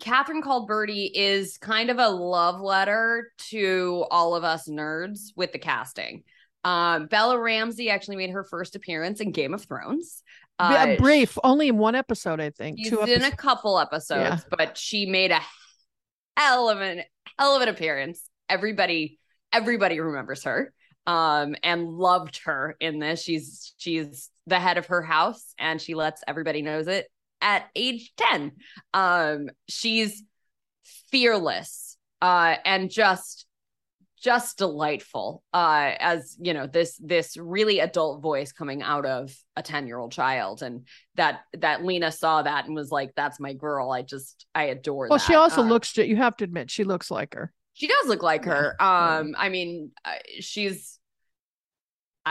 Catherine 0.00 0.42
called 0.42 0.66
Birdy 0.66 1.10
is 1.14 1.56
kind 1.58 1.90
of 1.90 1.98
a 1.98 2.08
love 2.08 2.60
letter 2.60 3.32
to 3.50 4.04
all 4.10 4.34
of 4.34 4.42
us 4.42 4.68
nerds 4.68 5.32
with 5.36 5.52
the 5.52 5.58
casting. 5.58 6.24
Um 6.64 7.06
Bella 7.06 7.38
Ramsey 7.38 7.90
actually 7.90 8.16
made 8.16 8.30
her 8.30 8.42
first 8.42 8.74
appearance 8.74 9.20
in 9.20 9.30
Game 9.30 9.54
of 9.54 9.64
Thrones. 9.64 10.22
Uh, 10.58 10.96
brief, 10.96 11.38
only 11.42 11.68
in 11.68 11.78
one 11.78 11.94
episode, 11.94 12.38
I 12.38 12.50
think. 12.50 12.78
She's 12.78 12.90
Two 12.90 13.00
in 13.02 13.22
a 13.22 13.34
couple 13.34 13.78
episodes, 13.78 14.20
yeah. 14.20 14.56
but 14.58 14.76
she 14.76 15.06
made 15.06 15.30
a 15.30 15.40
hell 16.36 16.68
of 16.68 16.80
an 16.80 17.02
hell 17.38 17.56
of 17.56 17.62
an 17.62 17.68
appearance. 17.68 18.22
Everybody, 18.48 19.18
everybody 19.52 20.00
remembers 20.00 20.42
her 20.44 20.74
um 21.06 21.56
and 21.62 21.88
loved 21.88 22.40
her 22.44 22.76
in 22.78 22.98
this 22.98 23.22
she's 23.22 23.74
she's 23.78 24.29
the 24.46 24.58
head 24.60 24.78
of 24.78 24.86
her 24.86 25.02
house 25.02 25.54
and 25.58 25.80
she 25.80 25.94
lets 25.94 26.22
everybody 26.26 26.62
knows 26.62 26.88
it 26.88 27.10
at 27.40 27.66
age 27.74 28.12
10 28.16 28.52
um 28.94 29.48
she's 29.68 30.22
fearless 31.10 31.96
uh 32.20 32.56
and 32.64 32.90
just 32.90 33.46
just 34.22 34.58
delightful 34.58 35.42
uh 35.54 35.92
as 35.98 36.36
you 36.38 36.52
know 36.52 36.66
this 36.66 36.98
this 37.02 37.36
really 37.38 37.80
adult 37.80 38.22
voice 38.22 38.52
coming 38.52 38.82
out 38.82 39.06
of 39.06 39.34
a 39.56 39.62
10 39.62 39.86
year 39.86 39.98
old 39.98 40.12
child. 40.12 40.62
And 40.62 40.86
that 41.14 41.40
that 41.54 41.84
lena 41.84 42.12
saw 42.12 42.42
that 42.42 42.66
and 42.66 42.74
was 42.74 42.90
like 42.90 43.12
that's 43.16 43.40
my 43.40 43.54
girl. 43.54 43.90
I 43.90 44.02
just 44.02 44.46
i 44.54 44.64
adore 44.64 45.08
well 45.08 45.18
that. 45.18 45.24
she 45.24 45.34
also 45.34 45.62
um, 45.62 45.68
looks 45.68 45.96
you 45.96 46.16
have 46.16 46.36
to 46.38 46.44
admit 46.44 46.70
she 46.70 46.84
looks 46.84 47.10
like 47.10 47.34
her. 47.34 47.52
She 47.72 47.86
does 47.86 48.08
look 48.08 48.22
like 48.22 48.44
her. 48.44 48.76
Um, 48.78 49.34
I 49.38 49.48
mean, 49.48 49.92
uh, 50.04 50.10
she's 50.40 50.99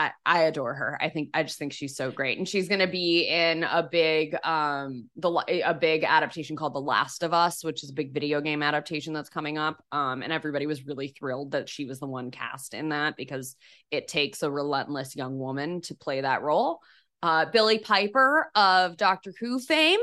I, 0.00 0.12
I 0.24 0.42
adore 0.44 0.72
her. 0.72 0.98
I 0.98 1.10
think 1.10 1.28
I 1.34 1.42
just 1.42 1.58
think 1.58 1.74
she's 1.74 1.94
so 1.94 2.10
great, 2.10 2.38
and 2.38 2.48
she's 2.48 2.68
going 2.68 2.80
to 2.80 2.86
be 2.86 3.28
in 3.28 3.64
a 3.64 3.82
big 3.82 4.34
um 4.44 5.10
the 5.16 5.30
a 5.64 5.74
big 5.74 6.04
adaptation 6.04 6.56
called 6.56 6.74
The 6.74 6.80
Last 6.80 7.22
of 7.22 7.34
Us, 7.34 7.62
which 7.62 7.84
is 7.84 7.90
a 7.90 7.92
big 7.92 8.14
video 8.14 8.40
game 8.40 8.62
adaptation 8.62 9.12
that's 9.12 9.28
coming 9.28 9.58
up. 9.58 9.84
Um, 9.92 10.22
and 10.22 10.32
everybody 10.32 10.66
was 10.66 10.86
really 10.86 11.08
thrilled 11.08 11.50
that 11.50 11.68
she 11.68 11.84
was 11.84 12.00
the 12.00 12.06
one 12.06 12.30
cast 12.30 12.72
in 12.72 12.88
that 12.90 13.16
because 13.16 13.56
it 13.90 14.08
takes 14.08 14.42
a 14.42 14.50
relentless 14.50 15.14
young 15.14 15.38
woman 15.38 15.82
to 15.82 15.94
play 15.94 16.22
that 16.22 16.40
role. 16.40 16.80
Uh, 17.22 17.44
Billie 17.44 17.78
Piper 17.78 18.50
of 18.54 18.96
Doctor 18.96 19.34
Who 19.38 19.58
fame 19.58 20.00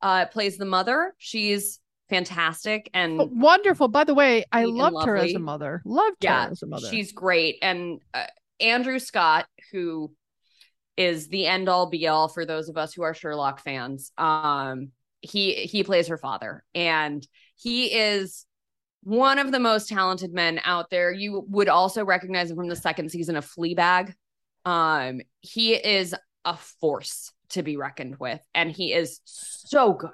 uh, 0.00 0.26
plays 0.26 0.58
the 0.58 0.64
mother. 0.64 1.12
She's 1.18 1.80
fantastic 2.08 2.88
and 2.94 3.20
oh, 3.20 3.28
wonderful. 3.32 3.88
By 3.88 4.04
the 4.04 4.14
way, 4.14 4.44
I 4.52 4.64
loved 4.64 5.06
her 5.06 5.16
as 5.16 5.34
a 5.34 5.40
mother. 5.40 5.82
Loved 5.84 6.18
yeah, 6.20 6.46
her 6.46 6.52
as 6.52 6.62
a 6.62 6.66
mother. 6.66 6.88
She's 6.88 7.10
great. 7.10 7.58
And 7.62 8.00
uh, 8.14 8.26
Andrew 8.60 8.98
Scott, 8.98 9.46
who 9.72 10.12
is 10.96 11.28
the 11.28 11.46
end 11.46 11.68
all 11.68 11.86
be 11.86 12.08
all 12.08 12.28
for 12.28 12.44
those 12.44 12.68
of 12.68 12.76
us 12.76 12.92
who 12.92 13.02
are 13.02 13.14
Sherlock 13.14 13.60
fans, 13.60 14.12
um, 14.18 14.90
he 15.20 15.54
he 15.54 15.84
plays 15.84 16.08
her 16.08 16.18
father, 16.18 16.64
and 16.74 17.26
he 17.56 17.86
is 17.86 18.46
one 19.02 19.38
of 19.38 19.52
the 19.52 19.60
most 19.60 19.88
talented 19.88 20.32
men 20.32 20.60
out 20.64 20.90
there. 20.90 21.12
You 21.12 21.44
would 21.48 21.68
also 21.68 22.04
recognize 22.04 22.50
him 22.50 22.56
from 22.56 22.68
the 22.68 22.76
second 22.76 23.10
season 23.10 23.36
of 23.36 23.46
Fleabag. 23.46 24.14
Um, 24.64 25.20
he 25.40 25.74
is 25.74 26.14
a 26.44 26.56
force 26.56 27.32
to 27.50 27.62
be 27.62 27.76
reckoned 27.76 28.16
with, 28.18 28.40
and 28.54 28.70
he 28.70 28.92
is 28.92 29.20
so 29.24 29.92
good. 29.92 30.10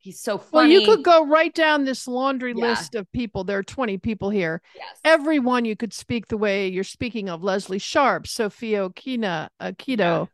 He's 0.00 0.20
so 0.20 0.38
funny. 0.38 0.72
Well, 0.74 0.80
you 0.80 0.86
could 0.88 1.04
go 1.04 1.26
right 1.26 1.54
down 1.54 1.84
this 1.84 2.08
laundry 2.08 2.54
Yeah. 2.56 2.68
list 2.70 2.94
of 2.94 3.10
people. 3.12 3.44
There 3.44 3.58
are 3.58 3.62
20 3.62 3.98
people 3.98 4.30
here. 4.30 4.62
yes. 4.74 4.98
Everyone 5.04 5.64
you 5.66 5.76
could 5.76 5.92
speak 5.92 6.28
the 6.28 6.38
way 6.38 6.68
you're 6.68 6.84
speaking 6.84 7.28
of 7.28 7.42
Lesley 7.44 7.78
Sharp, 7.78 8.26
Sophia 8.26 8.88
Okina, 8.88 9.48
Akido, 9.60 10.28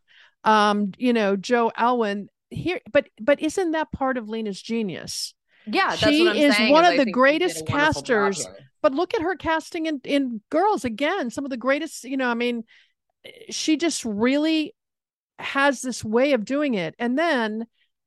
um, 0.44 0.92
you 0.98 1.12
know, 1.12 1.34
Joe 1.36 1.72
Alwyn 1.76 2.28
here. 2.50 2.80
But 2.92 3.08
but 3.20 3.40
isn't 3.40 3.72
that 3.72 3.90
part 3.90 4.16
of 4.16 4.28
Lena's 4.28 4.62
genius? 4.62 5.34
yeah, 5.66 5.96
that's 5.96 6.00
she 6.00 6.22
what 6.22 6.36
I'm 6.36 6.42
is 6.42 6.56
saying, 6.56 6.72
one 6.72 6.84
is 6.84 6.88
of 6.90 6.94
I 6.94 6.96
the 6.98 7.04
think 7.04 7.08
she 7.08 7.10
did 7.10 7.10
a 7.10 7.12
greatest 7.12 7.66
job 7.66 7.66
casters. 7.66 8.46
But 8.82 8.94
look 8.94 9.14
at 9.14 9.22
her 9.22 9.34
casting 9.34 9.86
in, 9.86 10.00
in 10.04 10.40
girls 10.48 10.84
again, 10.84 11.30
some 11.30 11.44
of 11.44 11.50
the 11.50 11.56
greatest, 11.56 12.04
you 12.04 12.16
know, 12.16 12.28
I 12.28 12.34
mean, 12.34 12.62
she 13.50 13.76
just 13.76 14.04
really 14.04 14.76
has 15.40 15.80
this 15.80 16.04
way 16.04 16.34
of 16.34 16.44
doing 16.44 16.74
it. 16.74 16.94
And 17.00 17.18
then 17.18 17.66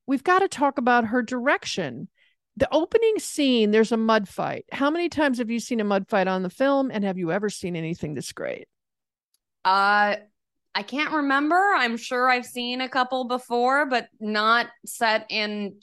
we've 0.09 0.23
got 0.23 0.39
to 0.39 0.47
talk 0.47 0.79
about 0.79 1.05
her 1.05 1.21
direction. 1.21 2.09
The 2.57 2.67
opening 2.73 3.19
scene, 3.19 3.69
there's 3.69 3.91
a 3.91 3.97
mud 3.97 4.27
fight. 4.27 4.65
How 4.71 4.89
many 4.89 5.07
times 5.07 5.37
have 5.37 5.51
you 5.51 5.59
seen 5.59 5.79
a 5.79 5.83
mud 5.83 6.09
fight 6.09 6.27
on 6.27 6.41
the 6.41 6.49
film? 6.49 6.89
And 6.91 7.03
have 7.03 7.19
you 7.19 7.31
ever 7.31 7.47
seen 7.47 7.75
anything 7.75 8.15
this 8.15 8.31
great? 8.31 8.67
Uh, 9.63 10.15
I 10.73 10.83
can't 10.83 11.13
remember. 11.13 11.55
I'm 11.55 11.95
sure 11.95 12.27
I've 12.27 12.47
seen 12.47 12.81
a 12.81 12.89
couple 12.89 13.25
before, 13.25 13.85
but 13.85 14.07
not 14.19 14.65
set 14.83 15.27
in 15.29 15.75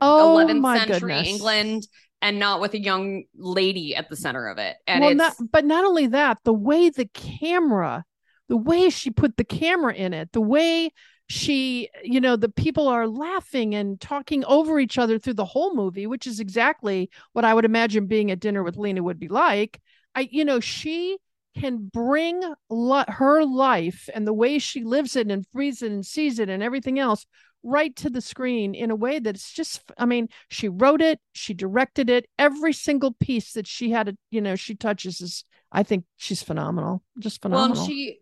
Oh 0.00 0.36
11th 0.38 0.60
my 0.60 0.78
century 0.78 1.14
goodness. 1.14 1.28
England 1.28 1.88
and 2.22 2.38
not 2.38 2.60
with 2.60 2.74
a 2.74 2.80
young 2.80 3.24
lady 3.36 3.96
at 3.96 4.08
the 4.08 4.16
center 4.16 4.46
of 4.46 4.58
it. 4.58 4.76
And 4.86 5.00
well, 5.00 5.10
it's 5.10 5.18
not, 5.18 5.34
but 5.50 5.64
not 5.64 5.84
only 5.84 6.06
that, 6.06 6.38
the 6.44 6.54
way 6.54 6.88
the 6.88 7.06
camera, 7.06 8.04
the 8.48 8.56
way 8.56 8.90
she 8.90 9.10
put 9.10 9.36
the 9.36 9.44
camera 9.44 9.92
in 9.92 10.14
it, 10.14 10.30
the 10.32 10.40
way 10.40 10.92
she, 11.32 11.88
you 12.04 12.20
know, 12.20 12.36
the 12.36 12.50
people 12.50 12.88
are 12.88 13.08
laughing 13.08 13.74
and 13.74 13.98
talking 13.98 14.44
over 14.44 14.78
each 14.78 14.98
other 14.98 15.18
through 15.18 15.32
the 15.32 15.46
whole 15.46 15.74
movie, 15.74 16.06
which 16.06 16.26
is 16.26 16.40
exactly 16.40 17.08
what 17.32 17.46
I 17.46 17.54
would 17.54 17.64
imagine 17.64 18.06
being 18.06 18.30
at 18.30 18.38
dinner 18.38 18.62
with 18.62 18.76
Lena 18.76 19.02
would 19.02 19.18
be 19.18 19.28
like. 19.28 19.80
I, 20.14 20.28
you 20.30 20.44
know, 20.44 20.60
she 20.60 21.16
can 21.58 21.88
bring 21.90 22.42
li- 22.68 23.04
her 23.08 23.46
life 23.46 24.10
and 24.14 24.26
the 24.26 24.34
way 24.34 24.58
she 24.58 24.84
lives 24.84 25.16
it 25.16 25.30
and 25.30 25.50
breathes 25.54 25.80
it 25.80 25.90
and 25.90 26.04
sees 26.04 26.38
it 26.38 26.50
and 26.50 26.62
everything 26.62 26.98
else 26.98 27.24
right 27.62 27.96
to 27.96 28.10
the 28.10 28.20
screen 28.20 28.74
in 28.74 28.90
a 28.90 28.96
way 28.96 29.18
that's 29.18 29.52
just 29.52 29.82
i 29.96 30.04
mean 30.04 30.28
she 30.48 30.68
wrote 30.68 31.00
it 31.00 31.20
she 31.32 31.54
directed 31.54 32.10
it 32.10 32.26
every 32.38 32.72
single 32.72 33.12
piece 33.12 33.52
that 33.52 33.66
she 33.66 33.90
had 33.90 34.16
you 34.30 34.40
know 34.40 34.56
she 34.56 34.74
touches 34.74 35.20
is 35.20 35.44
i 35.70 35.82
think 35.82 36.04
she's 36.16 36.42
phenomenal 36.42 37.04
just 37.18 37.40
phenomenal 37.40 37.82
and 37.82 37.90
she 37.90 38.21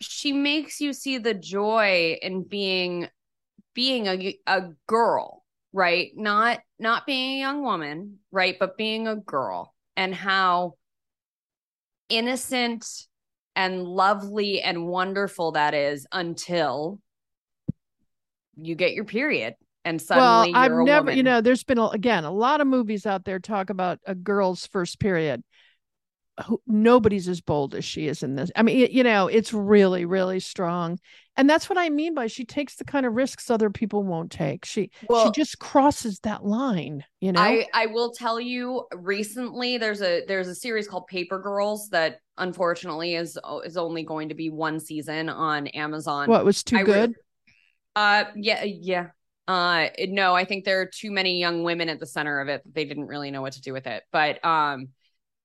she 0.00 0.32
makes 0.32 0.80
you 0.80 0.92
see 0.92 1.18
the 1.18 1.34
joy 1.34 2.18
in 2.20 2.42
being 2.42 3.08
being 3.74 4.06
a 4.06 4.38
a 4.46 4.70
girl, 4.86 5.44
right? 5.72 6.10
Not 6.14 6.60
not 6.78 7.06
being 7.06 7.36
a 7.36 7.40
young 7.40 7.62
woman, 7.62 8.18
right? 8.30 8.56
But 8.58 8.76
being 8.76 9.08
a 9.08 9.16
girl 9.16 9.74
and 9.96 10.14
how 10.14 10.74
innocent 12.08 12.86
and 13.56 13.84
lovely 13.84 14.60
and 14.60 14.86
wonderful 14.86 15.52
that 15.52 15.74
is 15.74 16.06
until 16.12 17.00
you 18.56 18.74
get 18.74 18.92
your 18.92 19.04
period 19.04 19.54
and 19.84 20.00
suddenly 20.00 20.52
well 20.52 20.62
i've 20.62 20.72
never 20.72 21.02
woman. 21.02 21.16
you 21.16 21.22
know 21.22 21.40
there's 21.40 21.64
been 21.64 21.78
a, 21.78 21.86
again 21.88 22.24
a 22.24 22.30
lot 22.30 22.60
of 22.60 22.66
movies 22.66 23.06
out 23.06 23.24
there 23.24 23.38
talk 23.38 23.70
about 23.70 23.98
a 24.06 24.14
girl's 24.14 24.66
first 24.66 25.00
period 25.00 25.42
Who, 26.46 26.60
nobody's 26.66 27.28
as 27.28 27.40
bold 27.40 27.76
as 27.76 27.84
she 27.84 28.08
is 28.08 28.24
in 28.24 28.34
this 28.34 28.50
i 28.56 28.62
mean 28.62 28.80
it- 28.80 28.90
you 28.90 29.04
know 29.04 29.28
it's 29.28 29.52
really 29.52 30.04
really 30.04 30.40
strong 30.40 30.98
and 31.36 31.48
that's 31.48 31.68
what 31.68 31.78
i 31.78 31.88
mean 31.88 32.12
by 32.12 32.26
she 32.26 32.44
takes 32.44 32.74
the 32.74 32.84
kind 32.84 33.06
of 33.06 33.12
risks 33.14 33.50
other 33.50 33.70
people 33.70 34.02
won't 34.02 34.32
take 34.32 34.64
she 34.64 34.90
she 35.24 35.30
just 35.30 35.60
crosses 35.60 36.18
that 36.24 36.44
line 36.44 37.04
you 37.20 37.30
know 37.30 37.40
I 37.40 37.66
I 37.72 37.86
will 37.86 38.10
tell 38.10 38.40
you 38.40 38.84
recently 38.92 39.78
there's 39.78 40.02
a 40.02 40.24
there's 40.26 40.48
a 40.48 40.56
series 40.56 40.88
called 40.88 41.06
Paper 41.06 41.38
Girls 41.38 41.88
that 41.90 42.18
unfortunately 42.36 43.14
is 43.14 43.38
is 43.64 43.76
only 43.76 44.02
going 44.02 44.30
to 44.30 44.34
be 44.34 44.50
one 44.50 44.80
season 44.80 45.28
on 45.28 45.68
Amazon. 45.68 46.28
what 46.28 46.44
was 46.44 46.64
too 46.64 46.78
I 46.78 46.80
re- 46.80 46.84
good 46.86 47.14
Uh 47.94 48.24
yeah 48.34 48.64
yeah. 48.64 49.06
Uh 49.46 49.86
no, 50.08 50.34
I 50.34 50.44
think 50.46 50.64
there 50.64 50.80
are 50.80 50.90
too 50.92 51.12
many 51.12 51.38
young 51.38 51.62
women 51.62 51.88
at 51.88 52.00
the 52.00 52.06
center 52.06 52.40
of 52.40 52.48
it 52.48 52.62
that 52.64 52.74
they 52.74 52.86
didn't 52.86 53.06
really 53.06 53.30
know 53.30 53.40
what 53.42 53.52
to 53.52 53.60
do 53.60 53.72
with 53.72 53.86
it. 53.86 54.02
But 54.10 54.44
um 54.44 54.88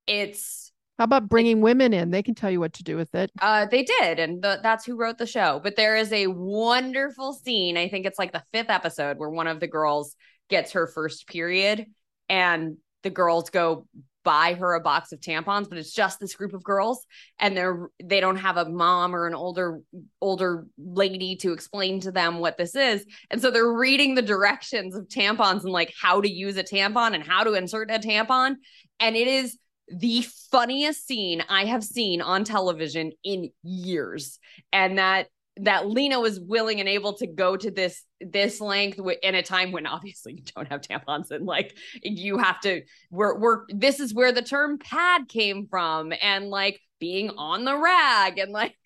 it's 0.06 0.69
How 1.00 1.04
about 1.04 1.30
bringing 1.30 1.62
women 1.62 1.94
in? 1.94 2.10
They 2.10 2.22
can 2.22 2.34
tell 2.34 2.50
you 2.50 2.60
what 2.60 2.74
to 2.74 2.82
do 2.82 2.94
with 2.94 3.14
it. 3.14 3.32
uh 3.40 3.64
they 3.64 3.84
did 3.84 4.18
and 4.18 4.42
the, 4.42 4.60
that's 4.62 4.84
who 4.84 4.96
wrote 4.96 5.16
the 5.16 5.26
show. 5.26 5.58
But 5.64 5.74
there 5.74 5.96
is 5.96 6.12
a 6.12 6.26
wonderful 6.26 7.32
scene, 7.32 7.78
I 7.78 7.88
think 7.88 8.04
it's 8.04 8.18
like 8.18 8.32
the 8.32 8.42
5th 8.52 8.68
episode 8.68 9.16
where 9.16 9.30
one 9.30 9.46
of 9.46 9.60
the 9.60 9.66
girls 9.66 10.14
gets 10.50 10.72
her 10.72 10.86
first 10.86 11.26
period 11.26 11.86
and 12.28 12.76
the 13.02 13.08
girls 13.08 13.48
go 13.48 13.86
buy 14.24 14.52
her 14.52 14.74
a 14.74 14.80
box 14.80 15.12
of 15.12 15.20
tampons 15.20 15.70
but 15.70 15.78
it's 15.78 15.94
just 15.94 16.20
this 16.20 16.34
group 16.34 16.52
of 16.52 16.62
girls 16.62 17.06
and 17.38 17.56
they're 17.56 17.88
they 18.04 18.20
don't 18.20 18.36
have 18.36 18.58
a 18.58 18.68
mom 18.68 19.16
or 19.16 19.26
an 19.26 19.34
older 19.34 19.80
older 20.20 20.66
lady 20.76 21.36
to 21.36 21.52
explain 21.54 21.98
to 22.00 22.12
them 22.12 22.40
what 22.40 22.58
this 22.58 22.74
is 22.74 23.06
and 23.30 23.40
so 23.40 23.50
they're 23.50 23.72
reading 23.72 24.14
the 24.14 24.20
directions 24.20 24.94
of 24.94 25.08
tampons 25.08 25.62
and 25.62 25.72
like 25.72 25.90
how 25.98 26.20
to 26.20 26.30
use 26.30 26.58
a 26.58 26.62
tampon 26.62 27.14
and 27.14 27.26
how 27.26 27.42
to 27.42 27.54
insert 27.54 27.90
a 27.90 27.98
tampon 27.98 28.56
and 28.98 29.16
it 29.16 29.26
is 29.26 29.56
the 29.92 30.22
funniest 30.50 31.06
scene 31.06 31.42
i 31.48 31.64
have 31.64 31.82
seen 31.84 32.20
on 32.20 32.44
television 32.44 33.12
in 33.24 33.50
years. 33.62 34.38
And 34.72 34.98
that 34.98 35.28
that 35.56 35.88
Lena 35.88 36.20
was 36.20 36.40
willing 36.40 36.80
and 36.80 36.88
able 36.88 37.14
to 37.14 37.26
go 37.26 37.56
to 37.56 37.70
this 37.70 38.04
this 38.20 38.60
length 38.60 38.96
w- 38.96 39.18
in 39.22 39.34
a 39.34 39.42
time 39.42 39.72
when 39.72 39.86
obviously 39.86 40.34
you 40.34 40.42
don't 40.54 40.68
have 40.68 40.80
tampons 40.80 41.30
and 41.30 41.44
like 41.44 41.76
you 42.02 42.38
have 42.38 42.60
to 42.60 42.82
we're 43.10 43.38
we're 43.38 43.64
this 43.68 44.00
is 44.00 44.14
where 44.14 44.32
the 44.32 44.42
term 44.42 44.78
pad 44.78 45.28
came 45.28 45.66
from 45.68 46.12
and 46.22 46.48
like 46.48 46.80
being 46.98 47.30
on 47.30 47.64
the 47.64 47.76
rag 47.76 48.38
and 48.38 48.52
like 48.52 48.76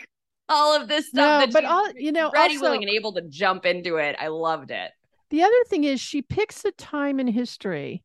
all 0.48 0.80
of 0.80 0.88
this 0.88 1.08
stuff 1.08 1.40
No, 1.40 1.46
that 1.46 1.52
but 1.52 1.64
all 1.64 1.90
you 1.96 2.12
know, 2.12 2.30
ready 2.32 2.54
also, 2.54 2.64
willing 2.66 2.82
and 2.82 2.90
able 2.90 3.12
to 3.14 3.22
jump 3.22 3.66
into 3.66 3.96
it. 3.96 4.16
I 4.18 4.28
loved 4.28 4.70
it. 4.70 4.90
The 5.30 5.42
other 5.42 5.64
thing 5.68 5.84
is 5.84 6.00
she 6.00 6.22
picks 6.22 6.64
a 6.64 6.70
time 6.72 7.18
in 7.18 7.26
history 7.26 8.02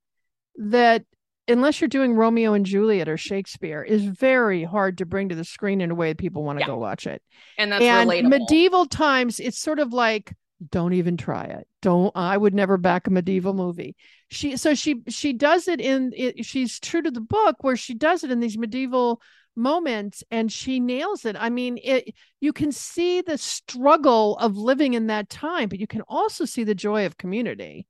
that 0.57 1.05
unless 1.49 1.81
you're 1.81 1.87
doing 1.87 2.13
Romeo 2.13 2.53
and 2.53 2.65
Juliet 2.65 3.09
or 3.09 3.17
Shakespeare 3.17 3.81
is 3.83 4.03
very 4.03 4.63
hard 4.63 4.97
to 4.99 5.05
bring 5.05 5.29
to 5.29 5.35
the 5.35 5.43
screen 5.43 5.81
in 5.81 5.91
a 5.91 5.95
way 5.95 6.11
that 6.11 6.17
people 6.17 6.43
want 6.43 6.57
to 6.59 6.61
Yeah. 6.61 6.67
go 6.67 6.77
watch 6.77 7.07
it. 7.07 7.21
and 7.57 7.71
that's 7.71 7.83
and 7.85 8.09
relatable 8.09 8.29
medieval 8.29 8.85
times, 8.85 9.39
it's 9.39 9.59
sort 9.59 9.79
of 9.79 9.93
like 9.93 10.33
don't 10.71 10.91
even 10.93 11.15
try 11.15 11.45
it. 11.45 11.67
Don't 11.81 12.11
I 12.15 12.35
would 12.35 12.53
never 12.53 12.77
back 12.77 13.07
a 13.07 13.09
medieval 13.09 13.53
movie. 13.53 13.95
She 14.29 14.57
so 14.57 14.75
she 14.75 15.01
she 15.07 15.31
does 15.33 15.67
it 15.69 15.79
in 15.79 16.11
it, 16.15 16.45
she's 16.45 16.79
true 16.79 17.01
to 17.01 17.11
the 17.11 17.21
book 17.21 17.57
where 17.61 17.77
she 17.77 17.93
does 17.93 18.23
it 18.25 18.31
in 18.31 18.41
these 18.41 18.57
medieval 18.57 19.21
moments 19.55 20.23
and 20.31 20.51
she 20.51 20.79
nails 20.79 21.25
it. 21.25 21.35
I 21.39 21.49
mean, 21.49 21.79
it 21.81 22.13
you 22.41 22.51
can 22.53 22.71
see 22.73 23.21
the 23.21 23.37
struggle 23.37 24.37
of 24.37 24.57
living 24.57 24.93
in 24.95 25.07
that 25.07 25.29
time, 25.29 25.69
but 25.69 25.79
you 25.79 25.87
can 25.87 26.01
also 26.09 26.43
see 26.45 26.65
the 26.65 26.75
joy 26.75 27.05
of 27.05 27.17
community. 27.17 27.87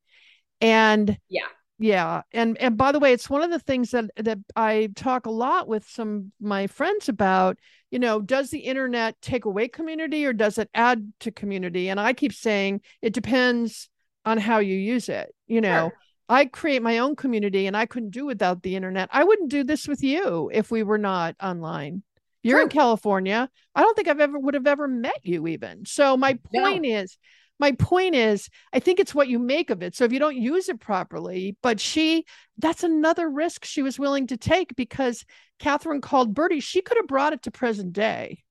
And 0.62 1.18
Yeah. 1.28 1.48
Yeah. 1.80 2.24
And 2.34 2.58
and 2.58 2.78
by 2.78 2.92
the 2.92 3.00
way, 3.00 3.14
it's 3.14 3.30
one 3.30 3.42
of 3.42 3.52
the 3.52 3.60
things 3.60 3.92
that 3.92 4.12
that 4.18 4.40
I 4.56 4.90
talk 4.96 5.26
a 5.26 5.32
lot 5.32 5.68
with 5.68 5.88
some 5.88 6.32
my 6.40 6.68
friends 6.68 7.08
about, 7.10 7.58
you 7.90 8.00
know, 8.00 8.22
does 8.22 8.50
the 8.50 8.60
internet 8.60 9.20
take 9.22 9.46
away 9.46 9.68
community 9.70 10.26
or 10.26 10.34
does 10.34 10.58
it 10.58 10.70
add 10.74 11.14
to 11.22 11.32
community? 11.32 11.90
And 11.90 12.00
I 12.00 12.14
keep 12.14 12.34
saying 12.34 12.82
it 13.02 13.14
depends 13.14 13.90
on 14.26 14.38
how 14.38 14.60
you 14.60 14.76
use 14.76 15.08
it. 15.10 15.34
You 15.48 15.62
know, 15.62 15.94
Sure. 15.94 15.98
I 16.28 16.46
create 16.46 16.82
my 16.84 16.98
own 17.00 17.16
community 17.16 17.66
and 17.66 17.78
I 17.78 17.86
couldn't 17.86 18.12
do 18.12 18.26
without 18.26 18.62
the 18.62 18.76
internet. 18.76 19.10
I 19.12 19.24
wouldn't 19.24 19.50
do 19.50 19.64
this 19.64 19.88
with 19.88 20.04
you 20.04 20.52
if 20.54 20.70
we 20.72 20.84
were 20.84 20.98
not 20.98 21.36
online. 21.42 22.04
You're 22.44 22.62
in 22.62 22.70
California. 22.70 23.50
I 23.76 23.82
don't 23.82 23.96
think 23.96 24.08
I've 24.08 24.20
ever 24.22 24.38
would 24.40 24.54
have 24.54 24.68
ever 24.68 24.88
met 24.88 25.20
you 25.24 25.48
even. 25.48 25.86
So 25.86 26.16
my 26.18 26.38
No. 26.52 26.62
point 26.62 26.86
is 26.86 27.18
my 27.60 27.74
point 27.74 28.16
is 28.16 28.50
I 28.74 28.80
think 28.80 29.00
it's 29.00 29.14
what 29.14 29.28
you 29.28 29.38
make 29.40 29.70
of 29.70 29.84
it. 29.84 29.96
So 29.96 30.06
if 30.06 30.14
you 30.14 30.20
don't 30.20 30.38
use 30.38 30.70
it 30.70 30.80
properly, 30.80 31.58
but 31.62 31.80
she 31.80 32.26
that's 32.58 32.84
another 32.84 33.30
risk 33.30 33.66
she 33.66 33.82
was 33.82 34.00
willing 34.00 34.28
to 34.28 34.38
take 34.38 34.76
because 34.76 35.26
Catherine 35.60 36.02
called 36.02 36.34
Birdy, 36.34 36.60
she 36.60 36.82
could 36.82 36.98
have 36.98 37.08
brought 37.08 37.34
it 37.34 37.44
to 37.44 37.52
present 37.52 37.94
day. 37.94 38.44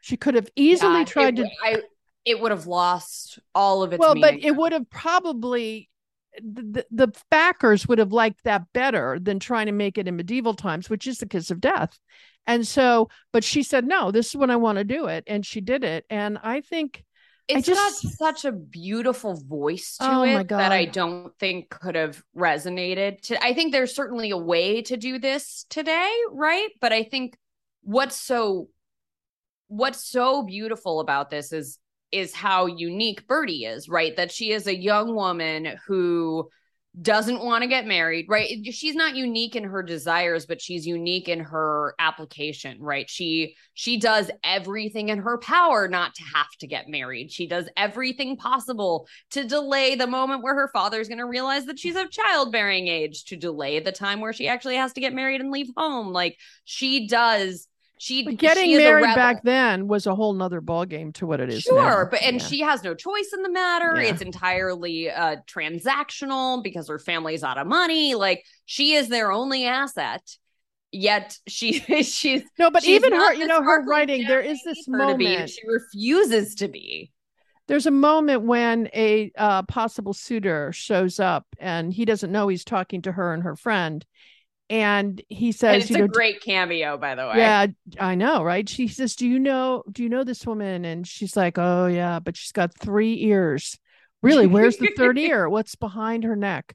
She 0.00 0.16
could 0.16 0.34
have 0.34 0.48
easily 0.56 1.00
Yeah, 1.00 1.04
tried 1.04 1.38
it, 1.38 1.44
to 1.44 1.50
I 1.62 1.82
it 2.24 2.40
would 2.40 2.50
have 2.50 2.66
lost 2.66 3.38
all 3.54 3.82
of 3.82 3.92
its 3.92 4.00
well, 4.00 4.14
but 4.14 4.34
it 4.34 4.54
would 4.54 4.72
have 4.72 4.88
probably 4.90 5.88
the 6.40 6.84
the 6.90 7.12
backers 7.30 7.88
would 7.88 7.98
have 7.98 8.12
liked 8.12 8.44
that 8.44 8.64
better 8.72 9.18
than 9.20 9.40
trying 9.40 9.66
to 9.66 9.72
make 9.72 9.98
it 9.98 10.06
in 10.06 10.16
medieval 10.16 10.54
times, 10.54 10.88
which 10.88 11.06
is 11.06 11.18
the 11.18 11.26
kiss 11.26 11.50
of 11.50 11.60
death. 11.60 11.98
And 12.46 12.66
so, 12.66 13.10
but 13.32 13.44
she 13.44 13.62
said, 13.62 13.86
no, 13.86 14.10
this 14.10 14.28
is 14.28 14.36
when 14.36 14.50
I 14.50 14.56
want 14.56 14.78
to 14.78 14.84
do 14.84 15.06
it. 15.06 15.24
And 15.26 15.44
she 15.44 15.60
did 15.60 15.84
it. 15.84 16.06
And 16.08 16.38
I 16.42 16.62
think, 16.62 17.04
It's 17.48 17.66
just- 17.66 18.02
got 18.02 18.12
such 18.12 18.44
a 18.44 18.52
beautiful 18.52 19.34
voice 19.34 19.96
to 19.98 20.06
Oh 20.06 20.22
it 20.22 20.48
that 20.48 20.70
I 20.72 20.84
don't 20.84 21.36
think 21.38 21.70
could 21.70 21.94
have 21.94 22.22
resonated. 22.36 23.22
To 23.22 23.42
I 23.42 23.54
think 23.54 23.72
there's 23.72 23.94
certainly 23.94 24.30
a 24.30 24.36
way 24.36 24.82
to 24.82 24.96
do 24.96 25.18
this 25.18 25.64
today, 25.70 26.14
right? 26.30 26.68
But 26.80 26.92
I 26.92 27.04
think 27.04 27.36
what's 27.82 28.20
so 28.20 28.68
what's 29.68 30.04
so 30.04 30.42
beautiful 30.42 31.00
about 31.00 31.30
this 31.30 31.52
is 31.52 31.78
is 32.10 32.34
how 32.34 32.66
unique 32.66 33.26
Birdy 33.26 33.64
is, 33.64 33.88
right? 33.88 34.16
That 34.16 34.32
she 34.32 34.50
is 34.52 34.66
a 34.66 34.76
young 34.76 35.14
woman 35.14 35.76
who 35.86 36.48
doesn't 37.00 37.44
want 37.44 37.62
to 37.62 37.68
get 37.68 37.86
married, 37.86 38.26
right? 38.28 38.48
She's 38.70 38.94
not 38.94 39.14
unique 39.14 39.54
in 39.54 39.64
her 39.64 39.82
desires, 39.82 40.46
but 40.46 40.60
she's 40.60 40.86
unique 40.86 41.28
in 41.28 41.40
her 41.40 41.94
application, 41.98 42.78
right? 42.80 43.08
She 43.08 43.54
she 43.74 43.98
does 43.98 44.30
everything 44.42 45.08
in 45.08 45.18
her 45.18 45.38
power 45.38 45.86
not 45.88 46.14
to 46.14 46.22
have 46.34 46.48
to 46.60 46.66
get 46.66 46.88
married. 46.88 47.30
She 47.30 47.46
does 47.46 47.68
everything 47.76 48.36
possible 48.36 49.06
to 49.30 49.44
delay 49.44 49.94
the 49.94 50.06
moment 50.06 50.42
where 50.42 50.54
her 50.54 50.70
father's 50.72 51.08
going 51.08 51.18
to 51.18 51.26
realize 51.26 51.66
that 51.66 51.78
she's 51.78 51.96
of 51.96 52.10
childbearing 52.10 52.88
age, 52.88 53.24
to 53.26 53.36
delay 53.36 53.80
the 53.80 53.92
time 53.92 54.20
where 54.20 54.32
she 54.32 54.48
actually 54.48 54.76
has 54.76 54.92
to 54.94 55.00
get 55.00 55.14
married 55.14 55.40
and 55.40 55.50
leave 55.50 55.70
home. 55.76 56.08
Like 56.12 56.36
she 56.64 57.06
does 57.06 57.68
she 57.98 58.24
But 58.24 58.36
getting 58.36 58.66
she 58.66 58.76
married 58.78 59.14
back 59.14 59.42
then 59.42 59.88
was 59.88 60.06
a 60.06 60.14
whole 60.14 60.32
nother 60.32 60.60
ballgame 60.60 61.12
to 61.14 61.26
what 61.26 61.40
it 61.40 61.48
is 61.52 61.62
Sure, 61.62 62.04
now. 62.04 62.08
but 62.10 62.22
and 62.22 62.40
Yeah. 62.40 62.46
she 62.46 62.60
has 62.60 62.82
no 62.82 62.94
choice 62.94 63.30
in 63.34 63.42
the 63.42 63.50
matter. 63.50 63.94
Yeah. 63.96 64.10
It's 64.10 64.22
entirely 64.22 65.10
uh 65.10 65.36
transactional 65.46 66.62
because 66.62 66.88
her 66.88 66.98
family's 66.98 67.42
out 67.44 67.58
of 67.58 67.66
money. 67.66 68.14
Like 68.14 68.44
she 68.66 68.94
is 68.94 69.08
their 69.08 69.30
only 69.32 69.64
asset. 69.66 70.22
Yet 70.90 71.36
she 71.46 71.80
she's 72.02 72.42
no, 72.58 72.70
but 72.70 72.82
she's 72.82 72.96
even 72.96 73.12
her, 73.12 73.34
you 73.34 73.46
know, 73.46 73.62
her 73.62 73.84
writing. 73.84 74.26
There 74.26 74.40
is 74.40 74.60
this 74.64 74.88
moment. 74.88 75.50
she 75.50 75.60
refuses 75.66 76.54
to 76.56 76.68
be. 76.68 77.12
There's 77.66 77.84
a 77.84 77.90
moment 77.90 78.44
when 78.44 78.88
a 78.94 79.30
uh, 79.36 79.62
possible 79.64 80.14
suitor 80.14 80.72
shows 80.72 81.20
up, 81.20 81.44
and 81.58 81.92
he 81.92 82.06
doesn't 82.06 82.32
know 82.32 82.48
he's 82.48 82.64
talking 82.64 83.02
to 83.02 83.12
her 83.12 83.34
and 83.34 83.42
her 83.42 83.56
friend, 83.56 84.06
and 84.70 85.22
he 85.28 85.52
And 85.68 85.76
says, 85.76 85.82
it's 85.82 85.90
"You 85.90 85.96
a 85.96 86.02
know, 86.02 86.08
great 86.08 86.40
cameo, 86.42 86.96
by 86.98 87.14
the 87.14 87.26
way. 87.26 87.38
Yeah, 87.38 87.66
I 88.00 88.14
know, 88.14 88.42
right? 88.42 88.68
She 88.68 88.88
says, 88.88 89.14
"Do 89.16 89.26
you 89.28 89.38
know? 89.38 89.84
Do 89.90 90.02
you 90.02 90.08
know 90.08 90.24
this 90.24 90.46
woman?" 90.46 90.84
And 90.84 91.06
she's 91.06 91.36
like, 91.36 91.58
"Oh 91.58 91.86
yeah, 91.86 92.20
but 92.20 92.36
she's 92.36 92.52
got 92.52 92.74
three 92.78 93.22
ears. 93.24 93.78
Really? 94.22 94.46
Where's 94.46 94.78
the 94.78 94.88
third 94.88 95.18
ear? 95.18 95.48
What's 95.48 95.74
behind 95.74 96.24
her 96.24 96.36
neck? 96.36 96.74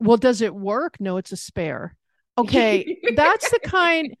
Well, 0.00 0.16
does 0.16 0.40
it 0.40 0.54
work? 0.54 0.96
No, 1.00 1.16
it's 1.18 1.32
a 1.32 1.36
spare. 1.36 1.96
Okay, 2.38 2.98
that's 3.16 3.50
the 3.50 3.60
kind." 3.60 4.14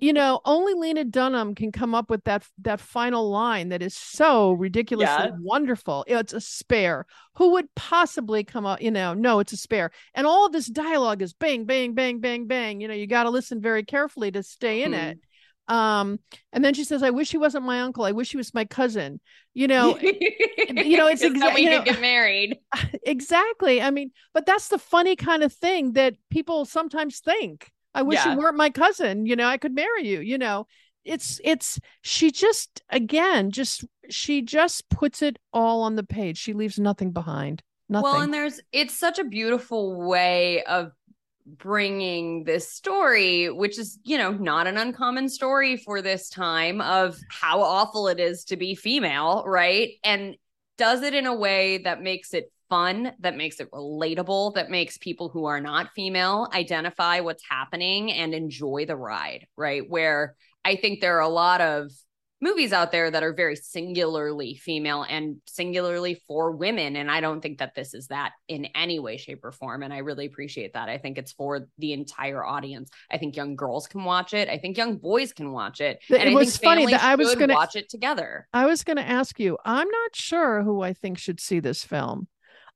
You 0.00 0.12
know, 0.12 0.40
only 0.44 0.74
Lena 0.74 1.04
Dunham 1.04 1.54
can 1.54 1.72
come 1.72 1.94
up 1.94 2.10
with 2.10 2.24
that 2.24 2.46
that 2.62 2.80
final 2.80 3.30
line 3.30 3.70
that 3.70 3.82
is 3.82 3.94
so 3.94 4.52
ridiculously 4.52 5.26
Yeah. 5.26 5.30
wonderful. 5.40 6.04
It's 6.06 6.32
a 6.32 6.40
spare. 6.40 7.06
Who 7.36 7.50
would 7.52 7.74
possibly 7.74 8.44
come 8.44 8.66
up? 8.66 8.80
You 8.82 8.90
know, 8.90 9.14
no, 9.14 9.40
it's 9.40 9.52
a 9.52 9.56
spare. 9.56 9.90
And 10.14 10.26
all 10.26 10.46
of 10.46 10.52
this 10.52 10.66
dialogue 10.66 11.22
is 11.22 11.32
bang, 11.32 11.64
bang, 11.64 11.94
bang, 11.94 12.20
bang, 12.20 12.46
bang. 12.46 12.80
You 12.80 12.88
know, 12.88 12.94
you 12.94 13.06
got 13.06 13.24
to 13.24 13.30
listen 13.30 13.60
very 13.60 13.82
carefully 13.84 14.30
to 14.32 14.42
stay 14.42 14.82
in 14.82 14.92
Mhm. 14.92 15.10
it. 15.12 15.18
Um, 15.68 16.18
and 16.52 16.64
then 16.64 16.72
she 16.72 16.82
says, 16.84 17.02
"I 17.02 17.10
wish 17.10 17.30
he 17.30 17.36
wasn't 17.36 17.66
my 17.66 17.80
uncle. 17.82 18.04
I 18.04 18.12
wish 18.12 18.30
he 18.30 18.38
was 18.38 18.54
my 18.54 18.64
cousin." 18.64 19.20
You 19.52 19.68
know, 19.68 19.98
you 20.00 20.96
know, 20.96 21.08
it's 21.08 21.20
exactly 21.22 21.62
we 21.66 21.70
you 21.70 21.76
could 21.78 21.86
know- 21.86 21.92
get 21.92 22.00
married. 22.00 22.58
exactly. 23.02 23.82
I 23.82 23.90
mean, 23.90 24.12
but 24.32 24.46
that's 24.46 24.68
the 24.68 24.78
funny 24.78 25.16
kind 25.16 25.42
of 25.42 25.52
thing 25.52 25.92
that 25.92 26.14
people 26.30 26.64
sometimes 26.64 27.20
think. 27.20 27.70
I 27.98 28.02
wish 28.02 28.24
Yeah. 28.24 28.32
you 28.32 28.38
weren't 28.38 28.56
my 28.56 28.70
cousin. 28.70 29.26
You 29.26 29.34
know, 29.34 29.46
I 29.48 29.58
could 29.58 29.74
marry 29.74 30.06
you. 30.06 30.20
You 30.20 30.38
know, 30.38 30.68
it's 31.04 31.40
it's 31.42 31.80
she 32.02 32.30
just 32.30 32.80
again 32.90 33.50
just 33.50 33.84
she 34.08 34.40
just 34.40 34.88
puts 34.88 35.20
it 35.20 35.36
all 35.52 35.82
on 35.82 35.96
the 35.96 36.04
page. 36.04 36.38
She 36.38 36.52
leaves 36.52 36.78
nothing 36.78 37.10
behind. 37.10 37.60
Nothing. 37.88 38.04
Well, 38.04 38.20
and 38.20 38.32
there's 38.32 38.60
it's 38.70 38.96
such 38.96 39.18
a 39.18 39.24
beautiful 39.24 39.96
way 39.96 40.62
of 40.62 40.92
bringing 41.44 42.44
this 42.44 42.70
story, 42.70 43.50
which 43.50 43.78
is, 43.78 43.98
you 44.04 44.18
know, 44.18 44.30
not 44.30 44.66
an 44.68 44.76
uncommon 44.76 45.28
story 45.28 45.76
for 45.76 46.02
this 46.02 46.28
time 46.28 46.80
of 46.80 47.18
how 47.30 47.62
awful 47.62 48.06
it 48.06 48.20
is 48.20 48.44
to 48.44 48.56
be 48.56 48.74
female, 48.76 49.42
right? 49.46 49.94
And 50.04 50.36
does 50.76 51.02
it 51.02 51.14
in 51.14 51.26
a 51.26 51.34
way 51.34 51.78
that 51.78 52.02
makes 52.02 52.32
it 52.32 52.52
fun, 52.68 53.12
that 53.20 53.36
makes 53.36 53.60
it 53.60 53.70
relatable, 53.70 54.54
that 54.54 54.70
makes 54.70 54.98
people 54.98 55.28
who 55.28 55.46
are 55.46 55.60
not 55.60 55.90
female 55.94 56.48
identify 56.52 57.20
what's 57.20 57.44
happening 57.48 58.12
and 58.12 58.34
enjoy 58.34 58.84
the 58.86 58.96
ride, 58.96 59.46
right? 59.56 59.82
Where 59.88 60.34
I 60.64 60.76
think 60.76 61.00
there 61.00 61.16
are 61.16 61.22
a 61.22 61.28
lot 61.28 61.60
of 61.60 61.90
movies 62.40 62.72
out 62.72 62.92
there 62.92 63.10
that 63.10 63.22
are 63.22 63.32
very 63.32 63.56
singularly 63.56 64.54
female 64.54 65.04
and 65.08 65.38
singularly 65.46 66.22
for 66.26 66.52
women 66.52 66.96
and 66.96 67.10
i 67.10 67.20
don't 67.20 67.40
think 67.40 67.58
that 67.58 67.74
this 67.74 67.94
is 67.94 68.06
that 68.08 68.32
in 68.46 68.66
any 68.74 68.98
way 68.98 69.16
shape 69.16 69.44
or 69.44 69.50
form 69.50 69.82
and 69.82 69.92
i 69.92 69.98
really 69.98 70.26
appreciate 70.26 70.72
that 70.72 70.88
i 70.88 70.98
think 70.98 71.18
it's 71.18 71.32
for 71.32 71.66
the 71.78 71.92
entire 71.92 72.44
audience 72.44 72.90
i 73.10 73.18
think 73.18 73.34
young 73.36 73.56
girls 73.56 73.86
can 73.86 74.04
watch 74.04 74.34
it 74.34 74.48
i 74.48 74.56
think 74.56 74.76
young 74.76 74.96
boys 74.96 75.32
can 75.32 75.52
watch 75.52 75.80
it 75.80 75.98
and 76.10 76.28
it 76.28 76.32
I 76.32 76.34
was 76.34 76.56
funny 76.56 76.86
that 76.86 77.02
I 77.02 77.16
was 77.16 77.34
gonna- 77.34 77.54
watch 77.54 77.74
it 77.74 77.88
together 77.88 78.46
I 78.52 78.66
was 78.66 78.84
going 78.84 78.96
to 78.96 79.06
ask 79.08 79.38
you. 79.38 79.58
I'm 79.64 79.88
not 79.88 80.14
sure 80.16 80.62
who 80.62 80.82
I 80.82 80.92
think 80.92 81.18
should 81.18 81.40
see 81.40 81.60
this 81.60 81.84
film. 81.84 82.28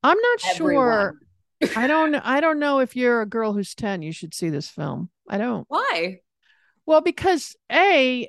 I'm 0.03 0.19
not 0.19 0.41
sure. 0.57 1.15
I 1.77 1.87
don't. 1.87 2.15
I 2.25 2.41
don't 2.41 2.59
know 2.59 2.81
if 2.81 2.97
you're 2.97 3.21
a 3.23 3.27
girl 3.27 3.53
who's 3.53 3.75
ten. 3.75 4.03
You 4.03 4.13
should 4.13 4.35
see 4.35 4.51
this 4.51 4.69
film. 4.69 5.11
I 5.29 5.39
don't. 5.39 5.65
why 5.69 6.19
Well, 6.87 7.01
because 7.01 7.55
a 7.71 8.29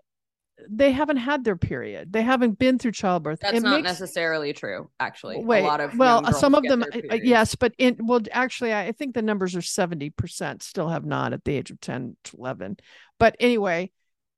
they 0.70 0.92
haven't 0.92 1.18
had 1.18 1.44
their 1.44 1.56
period. 1.58 2.14
They 2.14 2.22
haven't 2.22 2.58
been 2.60 2.78
through 2.78 2.92
childbirth. 2.92 3.40
that's 3.42 3.58
It 3.58 3.64
not 3.64 3.78
makes- 3.82 3.86
necessarily 4.00 4.54
true 4.54 4.90
actually 5.00 5.44
Wait, 5.44 5.62
a 5.64 5.68
lot 5.68 5.82
of 5.82 5.98
well, 5.98 6.32
some 6.32 6.56
of 6.56 6.64
them, 6.64 6.84
uh, 6.84 7.00
uh, 7.12 7.16
yes, 7.16 7.56
but 7.56 7.74
in 7.78 7.98
well, 8.02 8.22
actually, 8.32 8.72
I 8.72 8.88
I 8.88 8.92
think 8.92 9.16
the 9.16 9.22
numbers 9.24 9.56
are 9.56 9.62
seventy 9.62 10.10
percent 10.12 10.62
still 10.64 10.90
have 10.90 11.06
not 11.06 11.34
at 11.34 11.44
the 11.44 11.56
age 11.56 11.72
of 11.72 11.80
10 11.82 12.16
to 12.26 12.38
11. 12.38 12.78
But 13.20 13.36
anyway, 13.40 13.92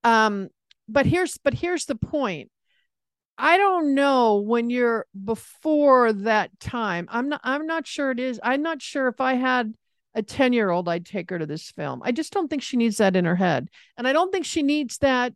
um, 0.03 0.49
but 0.87 1.05
here's 1.05 1.37
but 1.37 1.53
here's 1.53 1.85
the 1.85 1.95
point. 1.95 2.49
I 3.37 3.57
don't 3.57 3.95
know 3.95 4.37
when 4.37 4.69
you're 4.69 5.05
before 5.23 6.13
that 6.13 6.57
time. 6.59 7.07
I'm 7.11 7.29
not. 7.29 7.41
I'm 7.43 7.65
not 7.67 7.85
sure 7.85 8.11
it 8.11 8.19
is. 8.19 8.39
I'm 8.41 8.61
not 8.61 8.81
sure 8.81 9.07
if 9.07 9.19
I 9.19 9.33
had 9.33 9.73
a 10.13 10.23
10 10.23 10.53
year 10.53 10.69
old, 10.69 10.87
I'd 10.87 11.05
take 11.05 11.29
her 11.29 11.37
to 11.39 11.45
this 11.45 11.69
film. 11.71 12.01
I 12.05 12.13
just 12.13 12.31
don't 12.31 12.47
think 12.47 12.61
she 12.61 12.77
needs 12.77 12.97
that 12.97 13.15
in 13.17 13.25
her 13.25 13.35
head, 13.35 13.67
and 13.97 14.07
I 14.07 14.13
don't 14.13 14.31
think 14.31 14.45
she 14.45 14.63
needs 14.63 14.97
that 14.99 15.33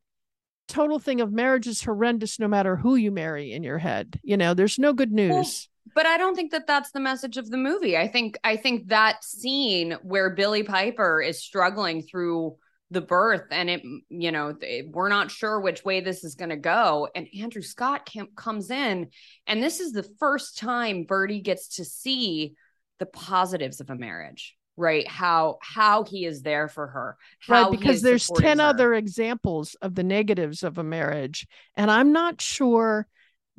total 0.69 0.99
thing 0.99 1.19
of 1.19 1.31
marriage 1.33 1.67
is 1.67 1.83
horrendous 1.83 2.39
no 2.39 2.47
matter 2.47 2.75
who 2.75 2.95
you 2.95 3.11
marry 3.11 3.51
in 3.51 3.63
your 3.63 3.79
head. 3.79 4.19
You 4.23 4.37
know, 4.37 4.53
there's 4.53 4.77
no 4.79 4.93
good 4.93 5.11
Well, 5.11 5.39
news. 5.39 5.67
but 5.95 6.05
I 6.05 6.17
don't 6.17 6.35
think 6.35 6.51
that 6.51 6.67
that's 6.67 6.91
the 6.91 6.99
message 6.99 7.37
of 7.37 7.49
the 7.49 7.57
movie. 7.57 7.97
I 7.97 8.07
think 8.07 8.37
I 8.43 8.55
think 8.55 8.87
that 8.87 9.23
scene 9.23 9.97
where 10.03 10.29
Billy 10.29 10.63
Piper 10.63 11.21
is 11.21 11.41
struggling 11.43 12.03
through 12.03 12.55
the 12.91 13.01
birth 13.01 13.45
and 13.51 13.69
it 13.69 13.83
you 14.09 14.31
know 14.31 14.53
th- 14.53 14.85
we're 14.91 15.09
not 15.09 15.29
sure 15.29 15.59
which 15.59 15.85
way 15.85 16.01
this 16.01 16.23
is 16.23 16.35
going 16.35 16.49
to 16.49 16.57
go 16.57 17.07
and 17.15 17.27
Andrew 17.39 17.61
Scott 17.61 18.05
cam- 18.05 18.29
comes 18.35 18.71
in 18.71 19.09
and 19.45 19.61
this 19.61 19.79
is 19.79 19.91
the 19.91 20.07
first 20.19 20.57
time 20.57 21.03
Birdy 21.03 21.41
gets 21.41 21.75
to 21.75 21.85
see 21.85 22.55
the 22.97 23.05
positives 23.05 23.79
of 23.79 23.89
a 23.89 23.95
marriage 23.95 24.55
right 24.75 25.07
how 25.07 25.57
how 25.61 26.03
he 26.03 26.25
is 26.25 26.41
there 26.41 26.67
for 26.67 26.87
her 26.87 27.17
how 27.39 27.63
right 27.63 27.71
because 27.71 28.01
there's 28.01 28.27
10 28.27 28.59
her. 28.59 28.65
other 28.65 28.93
examples 28.93 29.75
of 29.81 29.93
the 29.93 30.03
negatives 30.03 30.63
of 30.63 30.77
a 30.77 30.83
marriage 30.83 31.45
and 31.75 31.91
i'm 31.91 32.13
not 32.13 32.39
sure 32.41 33.05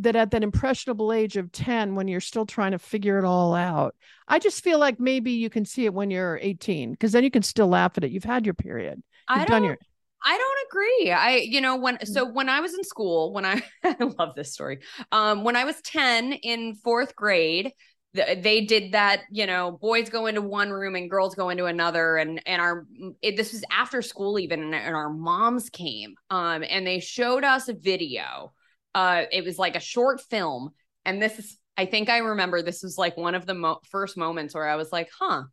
that 0.03 0.17
at 0.17 0.31
that 0.31 0.43
impressionable 0.43 1.13
age 1.13 1.37
of 1.37 1.53
10 1.53 1.95
when 1.95 2.09
you're 2.09 2.21
still 2.21 2.47
trying 2.47 2.73
to 2.73 2.79
figure 2.79 3.19
it 3.19 3.25
all 3.25 3.55
out 3.55 3.95
i 4.29 4.39
just 4.39 4.63
feel 4.63 4.79
like 4.79 4.99
maybe 5.01 5.33
you 5.33 5.51
can 5.51 5.65
see 5.65 5.85
it 5.85 5.95
when 5.95 6.11
you're 6.11 6.39
18 6.43 6.93
because 6.93 7.13
then 7.13 7.25
you 7.25 7.31
can 7.31 7.43
still 7.43 7.69
laugh 7.69 7.93
at 7.97 8.05
it 8.05 8.11
you've 8.11 8.25
had 8.25 8.45
your 8.45 8.55
period 8.55 9.03
I 9.29 9.45
you've 9.45 9.47
don't 9.47 9.55
done 9.55 9.65
your 9.65 9.79
I 10.23 10.37
don't 10.37 10.69
agree. 10.69 11.13
I, 11.13 11.37
you 11.37 11.63
know, 11.63 11.79
Mm. 11.79 11.83
when 11.83 12.07
so 12.07 12.27
when 12.31 12.51
I 12.51 12.61
was 12.61 12.75
in 12.75 12.85
school, 12.85 13.33
when 13.33 13.47
I 13.47 13.63
I 13.85 13.97
love 14.19 14.35
this 14.37 14.53
story. 14.53 14.81
Um, 15.13 15.45
when 15.45 15.57
I 15.57 15.65
was 15.65 15.81
10 15.81 16.33
in 16.35 16.75
fourth 16.75 17.17
grade, 17.17 17.73
they 18.13 18.61
did 18.67 18.93
that, 18.93 19.23
you 19.31 19.47
know, 19.47 19.73
boys 19.81 20.11
go 20.11 20.27
into 20.27 20.43
one 20.43 20.71
room 20.71 20.95
and 20.95 21.09
girls 21.09 21.35
go 21.35 21.49
into 21.49 21.65
another. 21.65 22.19
And 22.19 22.43
and 22.47 22.61
our 22.61 22.87
it, 23.23 23.39
this 23.39 23.53
was 23.53 23.65
after 23.71 24.03
school 24.03 24.39
even, 24.39 24.63
and, 24.63 24.75
and 24.75 24.95
our 24.95 25.11
moms 25.11 25.71
came 25.71 26.15
um 26.29 26.65
and 26.69 26.87
they 26.87 27.01
showed 27.01 27.45
us 27.45 27.69
a 27.69 27.75
video. 27.75 28.53
Uh, 28.95 29.25
it 29.31 29.45
was 29.45 29.59
like 29.59 29.77
a 29.77 29.81
short 29.81 30.21
film, 30.21 30.71
and 31.05 31.21
this 31.21 31.39
is 31.39 31.57
I 31.77 31.87
think 31.87 32.11
I 32.11 32.19
remember 32.19 32.61
this 32.61 32.83
was 32.83 32.99
like 32.99 33.17
one 33.17 33.35
of 33.35 33.47
the 33.47 33.55
mo- 33.55 33.81
first 33.91 34.17
moments 34.17 34.55
where 34.55 34.69
I 34.69 34.77
was 34.77 34.93
like, 34.93 35.09
huh, 35.19 35.45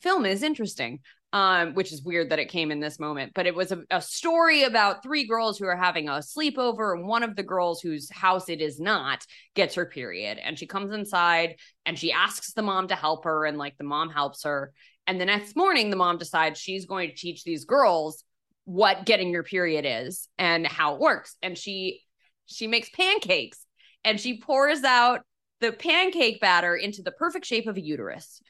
film 0.00 0.24
is 0.24 0.42
interesting 0.42 1.00
um, 1.34 1.74
which 1.74 1.92
is 1.92 2.04
weird 2.04 2.30
that 2.30 2.38
it 2.38 2.48
came 2.48 2.70
in 2.70 2.78
this 2.78 3.00
moment. 3.00 3.32
But 3.34 3.46
it 3.46 3.56
was 3.56 3.72
a, 3.72 3.82
a 3.90 4.00
story 4.00 4.62
about 4.62 5.02
three 5.02 5.26
girls 5.26 5.58
who 5.58 5.66
are 5.66 5.76
having 5.76 6.08
a 6.08 6.12
sleepover, 6.20 6.96
and 6.96 7.08
one 7.08 7.24
of 7.24 7.34
the 7.34 7.42
girls 7.42 7.80
whose 7.80 8.08
house 8.08 8.48
it 8.48 8.60
is 8.60 8.78
not 8.78 9.26
gets 9.56 9.74
her 9.74 9.84
period, 9.84 10.38
and 10.38 10.56
she 10.56 10.66
comes 10.66 10.92
inside 10.92 11.56
and 11.84 11.98
she 11.98 12.12
asks 12.12 12.52
the 12.52 12.62
mom 12.62 12.86
to 12.88 12.94
help 12.94 13.24
her, 13.24 13.44
and 13.44 13.58
like 13.58 13.76
the 13.76 13.84
mom 13.84 14.10
helps 14.10 14.44
her. 14.44 14.72
And 15.08 15.20
the 15.20 15.26
next 15.26 15.56
morning, 15.56 15.90
the 15.90 15.96
mom 15.96 16.18
decides 16.18 16.60
she's 16.60 16.86
going 16.86 17.10
to 17.10 17.16
teach 17.16 17.42
these 17.42 17.64
girls 17.64 18.22
what 18.64 19.04
getting 19.04 19.30
your 19.30 19.42
period 19.42 19.84
is 19.86 20.28
and 20.38 20.64
how 20.64 20.94
it 20.94 21.00
works, 21.00 21.36
and 21.42 21.58
she 21.58 22.00
she 22.46 22.66
makes 22.66 22.90
pancakes 22.90 23.64
and 24.04 24.20
she 24.20 24.38
pours 24.38 24.84
out 24.84 25.20
the 25.60 25.72
pancake 25.72 26.40
batter 26.40 26.76
into 26.76 27.02
the 27.02 27.12
perfect 27.12 27.46
shape 27.46 27.66
of 27.66 27.76
a 27.76 27.80
uterus. 27.80 28.40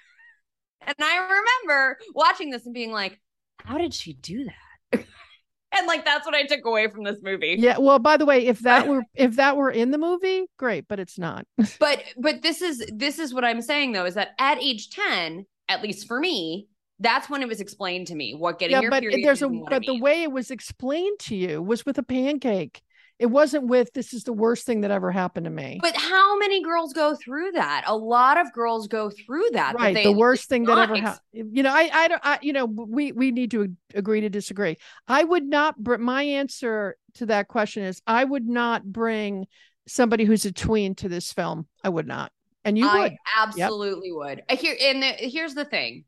And 0.87 0.97
I 1.01 1.17
remember 1.17 1.99
watching 2.15 2.51
this 2.51 2.67
and 2.67 2.75
being 2.75 2.93
like, 2.93 3.21
how 3.59 3.79
did 3.79 3.95
she 3.95 4.15
do 4.15 4.45
that? 4.45 5.05
and 5.77 5.87
like 5.87 6.05
that's 6.05 6.27
what 6.27 6.35
I 6.35 6.45
took 6.45 6.65
away 6.65 6.89
from 6.89 7.05
this 7.05 7.19
movie. 7.23 7.57
Yeah. 7.59 7.79
Well, 7.79 7.99
by 7.99 8.17
the 8.17 8.27
way, 8.27 8.47
if 8.47 8.61
that 8.61 8.89
were 8.89 9.03
if 9.15 9.37
that 9.37 9.57
were 9.57 9.71
in 9.71 9.91
the 9.91 9.99
movie, 9.99 10.47
great, 10.59 10.87
but 10.89 11.01
it's 11.01 11.19
not. 11.19 11.47
but 11.79 12.03
but 12.17 12.43
this 12.43 12.63
is 12.63 12.85
this 12.95 13.19
is 13.19 13.33
what 13.33 13.45
I'm 13.45 13.63
saying 13.63 13.93
though 13.93 14.05
is 14.05 14.15
that 14.15 14.31
at 14.39 14.63
age 14.63 14.91
10, 14.91 15.47
at 15.69 15.83
least 15.83 16.07
for 16.07 16.21
me, 16.21 16.69
that's 17.01 17.29
when 17.29 17.43
it 17.43 17.49
was 17.49 17.61
explained 17.61 18.07
to 18.09 18.15
me 18.15 18.35
what 18.35 18.59
getting 18.59 18.75
yeah, 18.75 18.83
your 18.83 18.91
but 18.91 19.03
period 19.03 19.21
there's 19.25 19.43
a 19.43 19.49
but 19.49 19.85
the 19.85 19.99
way 19.99 20.23
it 20.23 20.31
was 20.31 20.51
explained 20.51 21.19
to 21.21 21.37
you 21.37 21.63
was 21.63 21.85
with 21.85 21.99
a 21.99 22.03
pancake. 22.03 22.83
It 23.19 23.27
wasn't 23.27 23.69
with 23.69 23.93
this 23.93 24.13
is 24.13 24.25
the 24.25 24.33
worst 24.33 24.67
thing 24.67 24.81
that 24.81 24.91
ever 24.91 25.13
happened 25.13 25.45
to 25.45 25.51
me. 25.51 25.79
But 25.81 25.97
how 25.97 26.37
many 26.39 26.63
girls 26.63 26.93
go 26.93 27.15
through 27.15 27.53
that? 27.53 27.85
A 27.87 27.97
lot 27.97 28.39
of 28.41 28.53
girls 28.53 28.89
go 28.89 29.09
through 29.09 29.51
that. 29.53 29.73
that 29.73 29.83
right 29.83 29.95
they- 29.95 30.03
the 30.03 30.13
worst 30.13 30.49
thing 30.49 30.65
that 30.65 30.79
ever 30.79 30.97
happened 30.97 31.21
you 31.33 31.63
know 31.63 31.73
i 31.73 31.91
i 31.93 32.09
don't 32.09 32.21
I, 32.25 32.39
you 32.43 32.53
know 32.53 32.65
we 32.65 33.13
we 33.13 33.31
need 33.31 33.51
to 33.53 33.75
agree 33.95 34.21
to 34.21 34.29
disagree 34.31 34.77
i 35.09 35.23
would 35.23 35.45
not 35.45 35.77
br- 35.77 35.97
my 35.97 36.23
answer 36.23 36.97
to 37.15 37.27
that 37.27 37.49
question 37.49 37.83
is 37.83 38.01
i 38.07 38.23
would 38.25 38.47
not 38.47 38.85
bring 38.85 39.47
somebody 39.87 40.25
who's 40.25 40.45
a 40.45 40.53
tween 40.53 40.95
to 40.97 41.09
this 41.09 41.33
film 41.33 41.67
i 41.83 41.89
would 41.89 42.07
not 42.07 42.31
and 42.65 42.79
you 42.79 42.87
I 42.89 43.01
would 43.01 43.17
absolutely 43.37 44.11
would. 44.13 44.43
Uh, 44.49 44.57
Here 44.57 44.77
and 44.81 45.03
the, 45.03 45.07
here's 45.07 45.55
the 45.55 45.65
thing. 45.67 46.05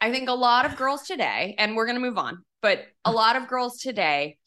I 0.00 0.10
think 0.10 0.28
a 0.28 0.32
lot 0.34 0.64
of 0.64 0.76
girls 0.76 1.02
today, 1.02 1.54
and 1.58 1.76
we're 1.76 1.86
gonna 1.86 2.00
move 2.00 2.16
on, 2.18 2.42
but 2.62 2.84
a 3.04 3.12
lot 3.12 3.36
of 3.36 3.46
girls 3.46 3.78
today 3.78 4.38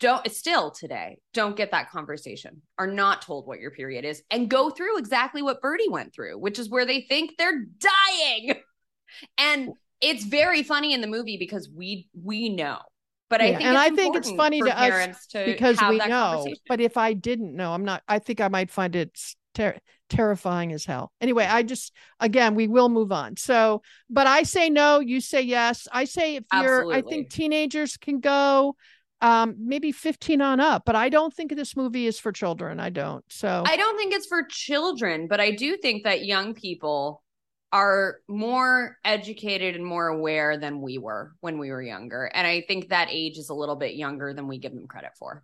don't 0.00 0.30
still 0.30 0.70
today 0.70 1.18
don't 1.34 1.56
get 1.56 1.70
that 1.72 1.90
conversation, 1.90 2.62
are 2.78 2.86
not 2.86 3.22
told 3.22 3.46
what 3.46 3.60
your 3.60 3.70
period 3.70 4.04
is, 4.04 4.22
and 4.30 4.48
go 4.48 4.70
through 4.70 4.98
exactly 4.98 5.42
what 5.42 5.60
Birdy 5.60 5.88
went 5.88 6.14
through, 6.14 6.38
which 6.38 6.58
is 6.58 6.70
where 6.70 6.86
they 6.86 7.02
think 7.02 7.32
they're 7.36 7.64
dying. 7.80 8.54
And 9.38 9.70
it's 10.02 10.24
very 10.24 10.62
funny 10.62 10.92
in 10.92 11.00
the 11.00 11.06
movie 11.06 11.38
because 11.38 11.68
we 11.74 12.08
we 12.12 12.50
know. 12.50 12.78
But 13.30 13.40
I 13.40 13.54
think 13.54 13.62
and 13.62 13.74
it's 13.74 13.80
I 13.80 13.90
think 13.90 14.16
it's 14.16 14.30
funny 14.30 14.60
to 14.60 14.78
us 14.78 15.26
to 15.28 15.44
because 15.44 15.78
we 15.88 15.98
know 15.98 16.46
but 16.68 16.80
if 16.80 16.96
i 16.96 17.12
didn't 17.12 17.54
know 17.54 17.72
i'm 17.72 17.84
not 17.84 18.02
i 18.08 18.18
think 18.18 18.40
i 18.40 18.48
might 18.48 18.70
find 18.70 18.96
it 18.96 19.18
ter- 19.54 19.78
terrifying 20.08 20.72
as 20.72 20.84
hell. 20.84 21.12
Anyway 21.20 21.44
i 21.44 21.62
just 21.62 21.92
again 22.20 22.54
we 22.54 22.68
will 22.68 22.88
move 22.88 23.12
on. 23.12 23.36
So 23.36 23.82
but 24.08 24.26
i 24.26 24.42
say 24.42 24.70
no 24.70 25.00
you 25.00 25.20
say 25.20 25.42
yes. 25.42 25.88
I 25.92 26.04
say 26.04 26.36
if 26.36 26.44
you're 26.52 26.92
i 26.92 27.02
think 27.02 27.30
teenagers 27.30 27.96
can 27.96 28.20
go 28.20 28.76
um 29.20 29.56
maybe 29.58 29.90
15 29.92 30.40
on 30.40 30.60
up 30.60 30.84
but 30.86 30.94
i 30.96 31.08
don't 31.08 31.34
think 31.34 31.54
this 31.54 31.74
movie 31.76 32.06
is 32.06 32.18
for 32.18 32.30
children 32.32 32.78
i 32.80 32.88
don't 32.90 33.24
so 33.28 33.64
I 33.66 33.76
don't 33.76 33.96
think 33.98 34.14
it's 34.14 34.26
for 34.26 34.42
children, 34.48 35.26
but 35.28 35.40
I 35.40 35.50
do 35.50 35.76
think 35.76 36.04
that 36.04 36.24
young 36.24 36.54
people 36.54 37.22
are 37.72 38.20
more 38.28 38.96
educated 39.04 39.74
and 39.76 39.84
more 39.84 40.06
aware 40.08 40.56
than 40.56 40.80
we 40.80 40.96
were 40.98 41.32
when 41.40 41.58
we 41.58 41.70
were 41.70 41.82
younger. 41.82 42.30
And 42.32 42.46
I 42.46 42.62
think 42.62 42.88
that 42.88 43.08
age 43.10 43.36
is 43.36 43.50
a 43.50 43.54
little 43.54 43.76
bit 43.76 43.94
younger 43.96 44.32
than 44.32 44.46
we 44.48 44.58
give 44.58 44.72
them 44.72 44.86
credit 44.86 45.10
for. 45.18 45.42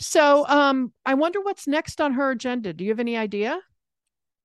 so 0.00 0.44
um 0.48 0.92
i 1.06 1.14
wonder 1.14 1.40
what's 1.40 1.66
next 1.68 2.00
on 2.00 2.12
her 2.12 2.30
agenda 2.32 2.72
do 2.72 2.84
you 2.84 2.90
have 2.90 3.00
any 3.00 3.16
idea 3.16 3.58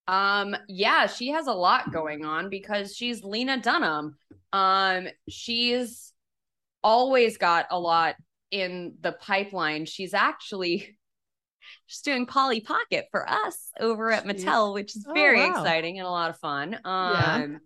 Um, 0.07 0.55
yeah, 0.67 1.05
she 1.07 1.27
has 1.29 1.45
a 1.47 1.53
lot 1.53 1.91
going 1.93 2.25
on 2.25 2.49
because 2.49 2.95
she's 2.95 3.23
Lena 3.23 3.61
Dunham. 3.61 4.15
Um, 4.53 5.07
she's 5.27 6.13
always 6.83 7.37
got 7.37 7.67
a 7.69 7.79
lot 7.79 8.15
in 8.51 8.95
the 9.01 9.11
pipeline. 9.11 9.85
She's 9.85 10.13
actually 10.13 10.97
she's 11.87 12.01
doing 12.01 12.25
Polly 12.25 12.61
Pocket 12.61 13.07
for 13.11 13.29
us 13.29 13.69
over 13.79 14.11
at 14.11 14.25
Mattel, 14.25 14.73
which 14.73 14.95
is 14.95 15.05
Oh, 15.07 15.13
very 15.13 15.39
wow. 15.39 15.51
exciting 15.51 15.99
and 15.99 16.07
a 16.07 16.11
lot 16.11 16.29
of 16.29 16.37
fun. 16.39 16.75
Um 16.83 17.11
Yeah. 17.13 17.57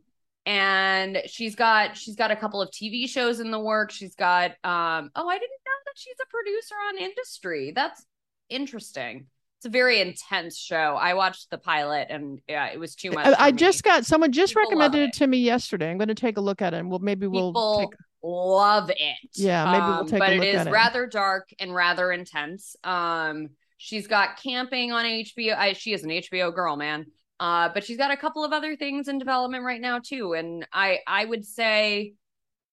and 0.45 1.21
she's 1.27 1.55
got 1.55 1.95
she's 1.97 2.15
got 2.15 2.31
a 2.31 2.35
couple 2.35 2.61
of 2.61 2.69
TV 2.71 3.07
shows 3.07 3.39
in 3.39 3.51
the 3.51 3.59
work. 3.59 3.91
She's 3.91 4.15
got 4.15 4.51
um 4.63 5.09
oh, 5.15 5.27
I 5.29 5.37
didn't 5.39 5.61
know 5.65 5.79
that 5.85 5.93
she's 5.95 6.15
a 6.21 6.27
producer 6.29 6.75
on 6.89 6.97
Industry. 6.97 7.71
That's 7.75 8.05
interesting. 8.49 9.27
It's 9.59 9.65
a 9.67 9.69
very 9.69 10.01
intense 10.01 10.57
show. 10.57 10.97
I 10.99 11.13
watched 11.13 11.49
the 11.49 11.57
pilot 11.57 12.07
and 12.09 12.39
yeah, 12.49 12.67
it 12.73 12.77
was 12.79 12.95
too 12.95 13.11
much. 13.11 13.25
I, 13.25 13.45
I 13.47 13.51
just 13.51 13.81
got 13.83 14.05
someone 14.05 14.33
just 14.33 14.53
People 14.53 14.63
recommended 14.63 14.99
it 15.03 15.09
it. 15.09 15.13
to 15.19 15.27
me 15.27 15.37
yesterday 15.37 15.89
i'm 15.89 15.97
going 15.97 16.09
to 16.09 16.15
take 16.15 16.35
a 16.35 16.41
look 16.41 16.61
at 16.61 16.73
it 16.73 16.77
and 16.77 16.89
we'll 16.89 16.99
maybe 16.99 17.27
we'll 17.27 17.51
people 17.53 17.79
take 17.79 17.97
love 18.23 18.89
it. 18.89 19.17
Um, 19.21 19.27
Yeah, 19.35 19.65
maybe 19.65 19.91
we'll 19.91 20.05
take 20.05 20.27
a 20.27 20.31
but 20.31 20.33
look 20.33 20.47
it 20.47 20.55
is 20.55 20.55
at 20.55 20.67
it. 20.67 20.71
rather 20.71 21.07
dark 21.07 21.49
and 21.59 21.73
rather 21.73 22.11
intense. 22.11 22.75
Um, 22.83 23.49
she's 23.77 24.07
got 24.07 24.37
camping 24.41 24.91
on 24.91 25.05
HBO. 25.05 25.55
I, 25.57 25.73
she 25.73 25.93
is 25.93 26.03
an 26.03 26.09
HBO 26.11 26.53
girl, 26.53 26.75
man. 26.75 27.07
Uh, 27.39 27.69
but 27.73 27.83
she's 27.83 27.97
got 27.97 28.11
a 28.11 28.17
couple 28.17 28.45
of 28.45 28.53
other 28.53 28.75
things 28.77 29.07
in 29.07 29.17
development 29.19 29.63
right 29.65 29.81
now 29.81 29.99
too. 29.99 30.33
And 30.33 30.65
I, 30.71 30.99
I 31.07 31.25
would 31.25 31.45
say, 31.45 32.13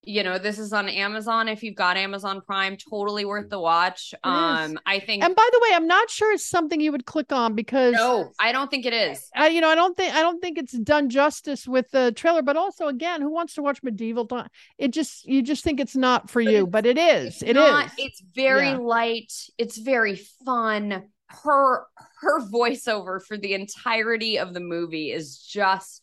you 0.02 0.22
know, 0.22 0.38
this 0.38 0.58
is 0.58 0.72
on 0.72 0.88
Amazon. 0.88 1.46
If 1.48 1.62
you've 1.62 1.74
got 1.74 1.96
Amazon 1.96 2.40
Prime, 2.40 2.76
totally 2.76 3.24
worth 3.24 3.50
the 3.50 3.60
watch. 3.60 4.14
Um, 4.24 4.78
I 4.86 4.98
think. 4.98 5.22
and 5.22 5.34
by 5.36 5.48
the 5.52 5.60
way 5.62 5.76
i'm 5.76 5.86
not 5.86 6.08
sure 6.08 6.32
it's 6.32 6.46
something 6.46 6.80
you 6.80 6.90
would 6.92 7.04
click 7.04 7.32
on 7.32 7.54
because 7.54 7.92
no, 7.94 8.30
I 8.40 8.52
don't 8.52 8.70
think 8.70 8.86
it 8.86 8.94
is. 8.94 9.28
I, 9.34 9.48
you 9.48 9.60
know, 9.60 9.68
I 9.68 9.74
don't 9.74 9.96
think 9.96 10.14
I 10.14 10.20
don't 10.22 10.40
think 10.40 10.56
it's 10.58 10.72
done 10.72 11.10
justice 11.10 11.66
with 11.68 11.90
the 11.90 12.12
trailer. 12.12 12.42
But 12.42 12.56
also, 12.56 12.88
again, 12.88 13.20
who 13.20 13.30
wants 13.30 13.54
to 13.54 13.62
watch 13.62 13.82
medieval 13.82 14.26
time? 14.26 14.48
It 14.78 14.92
just 14.92 15.26
you 15.26 15.42
just 15.42 15.62
think 15.64 15.80
it's 15.80 15.96
not 15.96 16.30
for 16.30 16.40
you, 16.40 16.66
but 16.66 16.86
it 16.86 16.96
is. 16.98 17.42
It's 17.42 17.42
It 17.42 17.54
not- 17.54 17.86
is. 17.86 17.92
It's 17.98 18.22
very 18.34 18.68
Yeah. 18.70 18.76
light. 18.78 19.32
It's 19.58 19.76
very 19.78 20.16
fun. 20.44 21.04
Her 21.44 21.84
her 22.20 22.40
voiceover 22.40 23.20
for 23.22 23.36
the 23.36 23.54
entirety 23.54 24.38
of 24.38 24.54
the 24.54 24.60
movie 24.60 25.12
is 25.12 25.38
just 25.38 26.02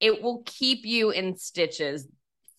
it 0.00 0.22
will 0.22 0.42
keep 0.46 0.84
you 0.84 1.10
in 1.10 1.36
stitches 1.36 2.08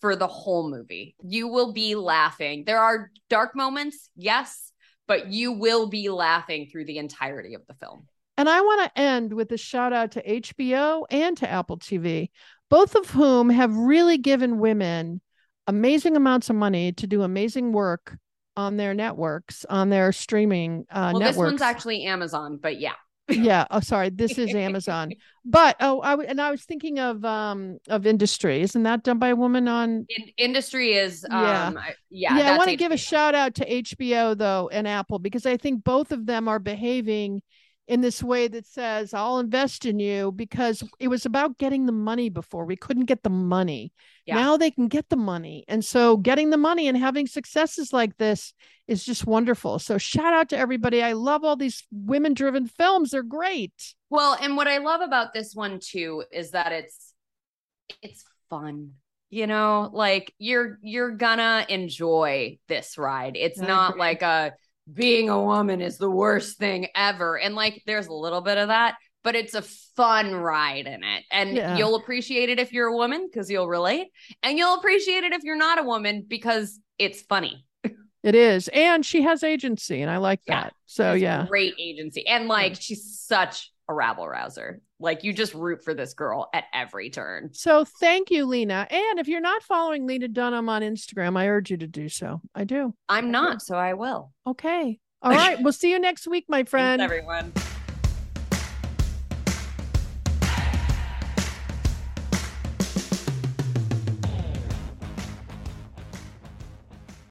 for 0.04 0.14
the 0.14 0.26
whole 0.26 0.68
movie. 0.68 1.16
You 1.22 1.48
will 1.48 1.72
be 1.72 1.94
laughing. 1.94 2.64
There 2.66 2.78
are 2.78 3.10
dark 3.30 3.56
moments, 3.56 4.10
yes, 4.14 4.70
but 5.08 5.28
you 5.28 5.52
will 5.52 5.88
be 5.88 6.10
laughing 6.10 6.68
through 6.70 6.84
the 6.84 6.98
entirety 6.98 7.54
of 7.54 7.62
the 7.66 7.72
film. 7.72 8.06
And 8.36 8.46
I 8.46 8.60
want 8.60 8.84
to 8.84 9.00
end 9.00 9.32
with 9.32 9.50
a 9.52 9.56
shout 9.56 9.94
out 9.94 10.10
to 10.10 10.22
HBO 10.22 11.06
and 11.08 11.38
to 11.38 11.50
Apple 11.50 11.78
TV, 11.78 12.28
both 12.68 12.94
of 12.94 13.08
whom 13.08 13.48
have 13.48 13.74
really 13.74 14.18
given 14.18 14.58
women 14.58 15.22
amazing 15.66 16.16
amounts 16.16 16.50
of 16.50 16.56
money 16.56 16.92
to 16.92 17.06
do 17.06 17.22
amazing 17.22 17.72
work 17.72 18.14
on 18.58 18.76
their 18.76 18.92
networks, 18.92 19.64
on 19.70 19.88
their 19.88 20.12
streaming 20.12 20.84
uh, 20.90 21.12
well, 21.14 21.20
networks. 21.20 21.36
this 21.36 21.44
one's 21.46 21.62
actually 21.62 22.04
Amazon, 22.04 22.58
but 22.62 22.78
yeah. 22.78 22.92
Yeah. 23.28 23.64
Oh, 23.70 23.80
sorry. 23.80 24.10
This 24.10 24.38
is 24.38 24.54
Amazon. 24.54 25.12
But 25.44 25.76
oh, 25.80 26.00
I 26.00 26.10
w- 26.10 26.28
and 26.28 26.40
I 26.40 26.50
was 26.50 26.62
thinking 26.62 26.98
of 26.98 27.24
um 27.24 27.78
of 27.88 28.06
industry. 28.06 28.60
Isn't 28.62 28.82
that 28.84 29.02
done 29.02 29.18
by 29.18 29.28
a 29.28 29.36
woman 29.36 29.68
on? 29.68 30.06
In- 30.08 30.30
industry 30.36 30.92
is 30.92 31.24
Yeah. 31.30 31.68
um 31.68 31.78
I- 31.78 31.94
yeah, 32.10 32.38
Yeah, 32.38 32.52
I 32.52 32.56
want 32.58 32.70
to 32.70 32.76
give 32.76 32.92
a 32.92 32.96
shout 32.96 33.34
out 33.34 33.54
to 33.56 33.64
HBO 33.66 34.36
though 34.36 34.68
and 34.72 34.86
Apple 34.86 35.18
because 35.18 35.46
I 35.46 35.56
think 35.56 35.84
both 35.84 36.12
of 36.12 36.26
them 36.26 36.48
are 36.48 36.58
behaving 36.58 37.42
in 37.86 38.00
this 38.00 38.22
way 38.22 38.48
that 38.48 38.66
says 38.66 39.12
I'll 39.12 39.38
invest 39.38 39.84
in 39.84 39.98
you 39.98 40.32
because 40.32 40.82
it 40.98 41.08
was 41.08 41.26
about 41.26 41.58
getting 41.58 41.86
the 41.86 41.92
money 41.92 42.30
before 42.30 42.64
we 42.64 42.76
couldn't 42.76 43.04
get 43.04 43.22
the 43.22 43.30
money. 43.30 43.92
Yeah. 44.26 44.36
Now 44.36 44.56
they 44.56 44.70
can 44.70 44.88
get 44.88 45.10
the 45.10 45.16
money. 45.16 45.64
And 45.68 45.84
so 45.84 46.16
getting 46.16 46.50
the 46.50 46.56
money 46.56 46.88
and 46.88 46.96
having 46.96 47.26
successes 47.26 47.92
like 47.92 48.16
this 48.16 48.54
is 48.88 49.04
just 49.04 49.26
wonderful. 49.26 49.78
So 49.78 49.98
shout 49.98 50.32
out 50.32 50.48
to 50.50 50.58
everybody. 50.58 51.02
I 51.02 51.12
love 51.12 51.44
all 51.44 51.56
these 51.56 51.84
women 51.90 52.32
driven 52.32 52.66
films. 52.66 53.10
They're 53.10 53.22
great. 53.22 53.94
Well, 54.08 54.36
and 54.40 54.56
what 54.56 54.68
I 54.68 54.78
love 54.78 55.02
about 55.02 55.34
this 55.34 55.54
one 55.54 55.78
too 55.80 56.24
is 56.32 56.52
that 56.52 56.72
it's 56.72 57.12
it's 58.00 58.24
fun. 58.48 58.92
You 59.28 59.46
know, 59.46 59.90
like 59.92 60.32
you're 60.38 60.78
you're 60.80 61.10
gonna 61.10 61.66
enjoy 61.68 62.58
this 62.68 62.96
ride. 62.96 63.36
It's 63.36 63.60
I 63.60 63.66
not 63.66 63.90
agree. 63.90 64.00
like 64.00 64.22
a 64.22 64.52
being 64.92 65.30
a 65.30 65.42
woman 65.42 65.80
is 65.80 65.98
the 65.98 66.10
worst 66.10 66.58
thing 66.58 66.88
ever. 66.94 67.38
And 67.38 67.54
like 67.54 67.82
there's 67.86 68.06
a 68.06 68.12
little 68.12 68.40
bit 68.40 68.58
of 68.58 68.68
that, 68.68 68.96
but 69.22 69.34
it's 69.34 69.54
a 69.54 69.62
fun 69.96 70.34
ride 70.34 70.86
in 70.86 71.02
it. 71.02 71.24
And 71.30 71.56
Yeah. 71.56 71.76
you'll 71.76 71.96
appreciate 71.96 72.50
it 72.50 72.58
if 72.58 72.72
you're 72.72 72.88
a 72.88 72.96
woman 72.96 73.26
because 73.30 73.50
you'll 73.50 73.68
relate. 73.68 74.08
And 74.42 74.58
you'll 74.58 74.74
appreciate 74.74 75.24
it 75.24 75.32
if 75.32 75.42
you're 75.42 75.56
not 75.56 75.78
a 75.78 75.82
woman 75.82 76.24
because 76.26 76.78
it's 76.98 77.22
funny. 77.22 77.64
It 78.22 78.34
is. 78.34 78.68
And 78.68 79.04
she 79.04 79.20
has 79.22 79.42
agency 79.42 80.00
and 80.00 80.10
I 80.10 80.16
like 80.16 80.40
Yeah. 80.46 80.62
that. 80.64 80.74
So 80.86 81.12
yeah. 81.12 81.46
Great 81.46 81.74
agency. 81.78 82.26
And 82.26 82.48
like 82.48 82.76
she's 82.80 83.18
such 83.20 83.70
a 83.88 83.94
rabble 83.94 84.28
rouser. 84.28 84.80
Like 85.00 85.24
you 85.24 85.32
just 85.32 85.54
root 85.54 85.84
for 85.84 85.94
this 85.94 86.14
girl 86.14 86.48
at 86.54 86.64
every 86.72 87.10
turn. 87.10 87.50
So 87.52 87.84
thank 87.84 88.30
you, 88.30 88.46
Lena. 88.46 88.86
And 88.90 89.18
if 89.18 89.28
you're 89.28 89.40
not 89.40 89.62
following 89.62 90.06
Lena 90.06 90.28
Dunham 90.28 90.68
on 90.68 90.82
Instagram, 90.82 91.36
I 91.36 91.48
urge 91.48 91.70
you 91.70 91.76
to 91.78 91.86
do 91.86 92.08
so. 92.08 92.40
I 92.54 92.64
do. 92.64 92.94
I'm 93.08 93.30
not, 93.30 93.62
so 93.62 93.76
I 93.76 93.94
will. 93.94 94.32
Okay. 94.46 94.98
All 95.22 95.30
right. 95.34 95.60
we'll 95.60 95.72
see 95.72 95.90
you 95.90 95.98
next 95.98 96.26
week, 96.26 96.46
my 96.48 96.64
friend. 96.64 97.00
Thanks, 97.00 97.12
everyone. 97.12 97.52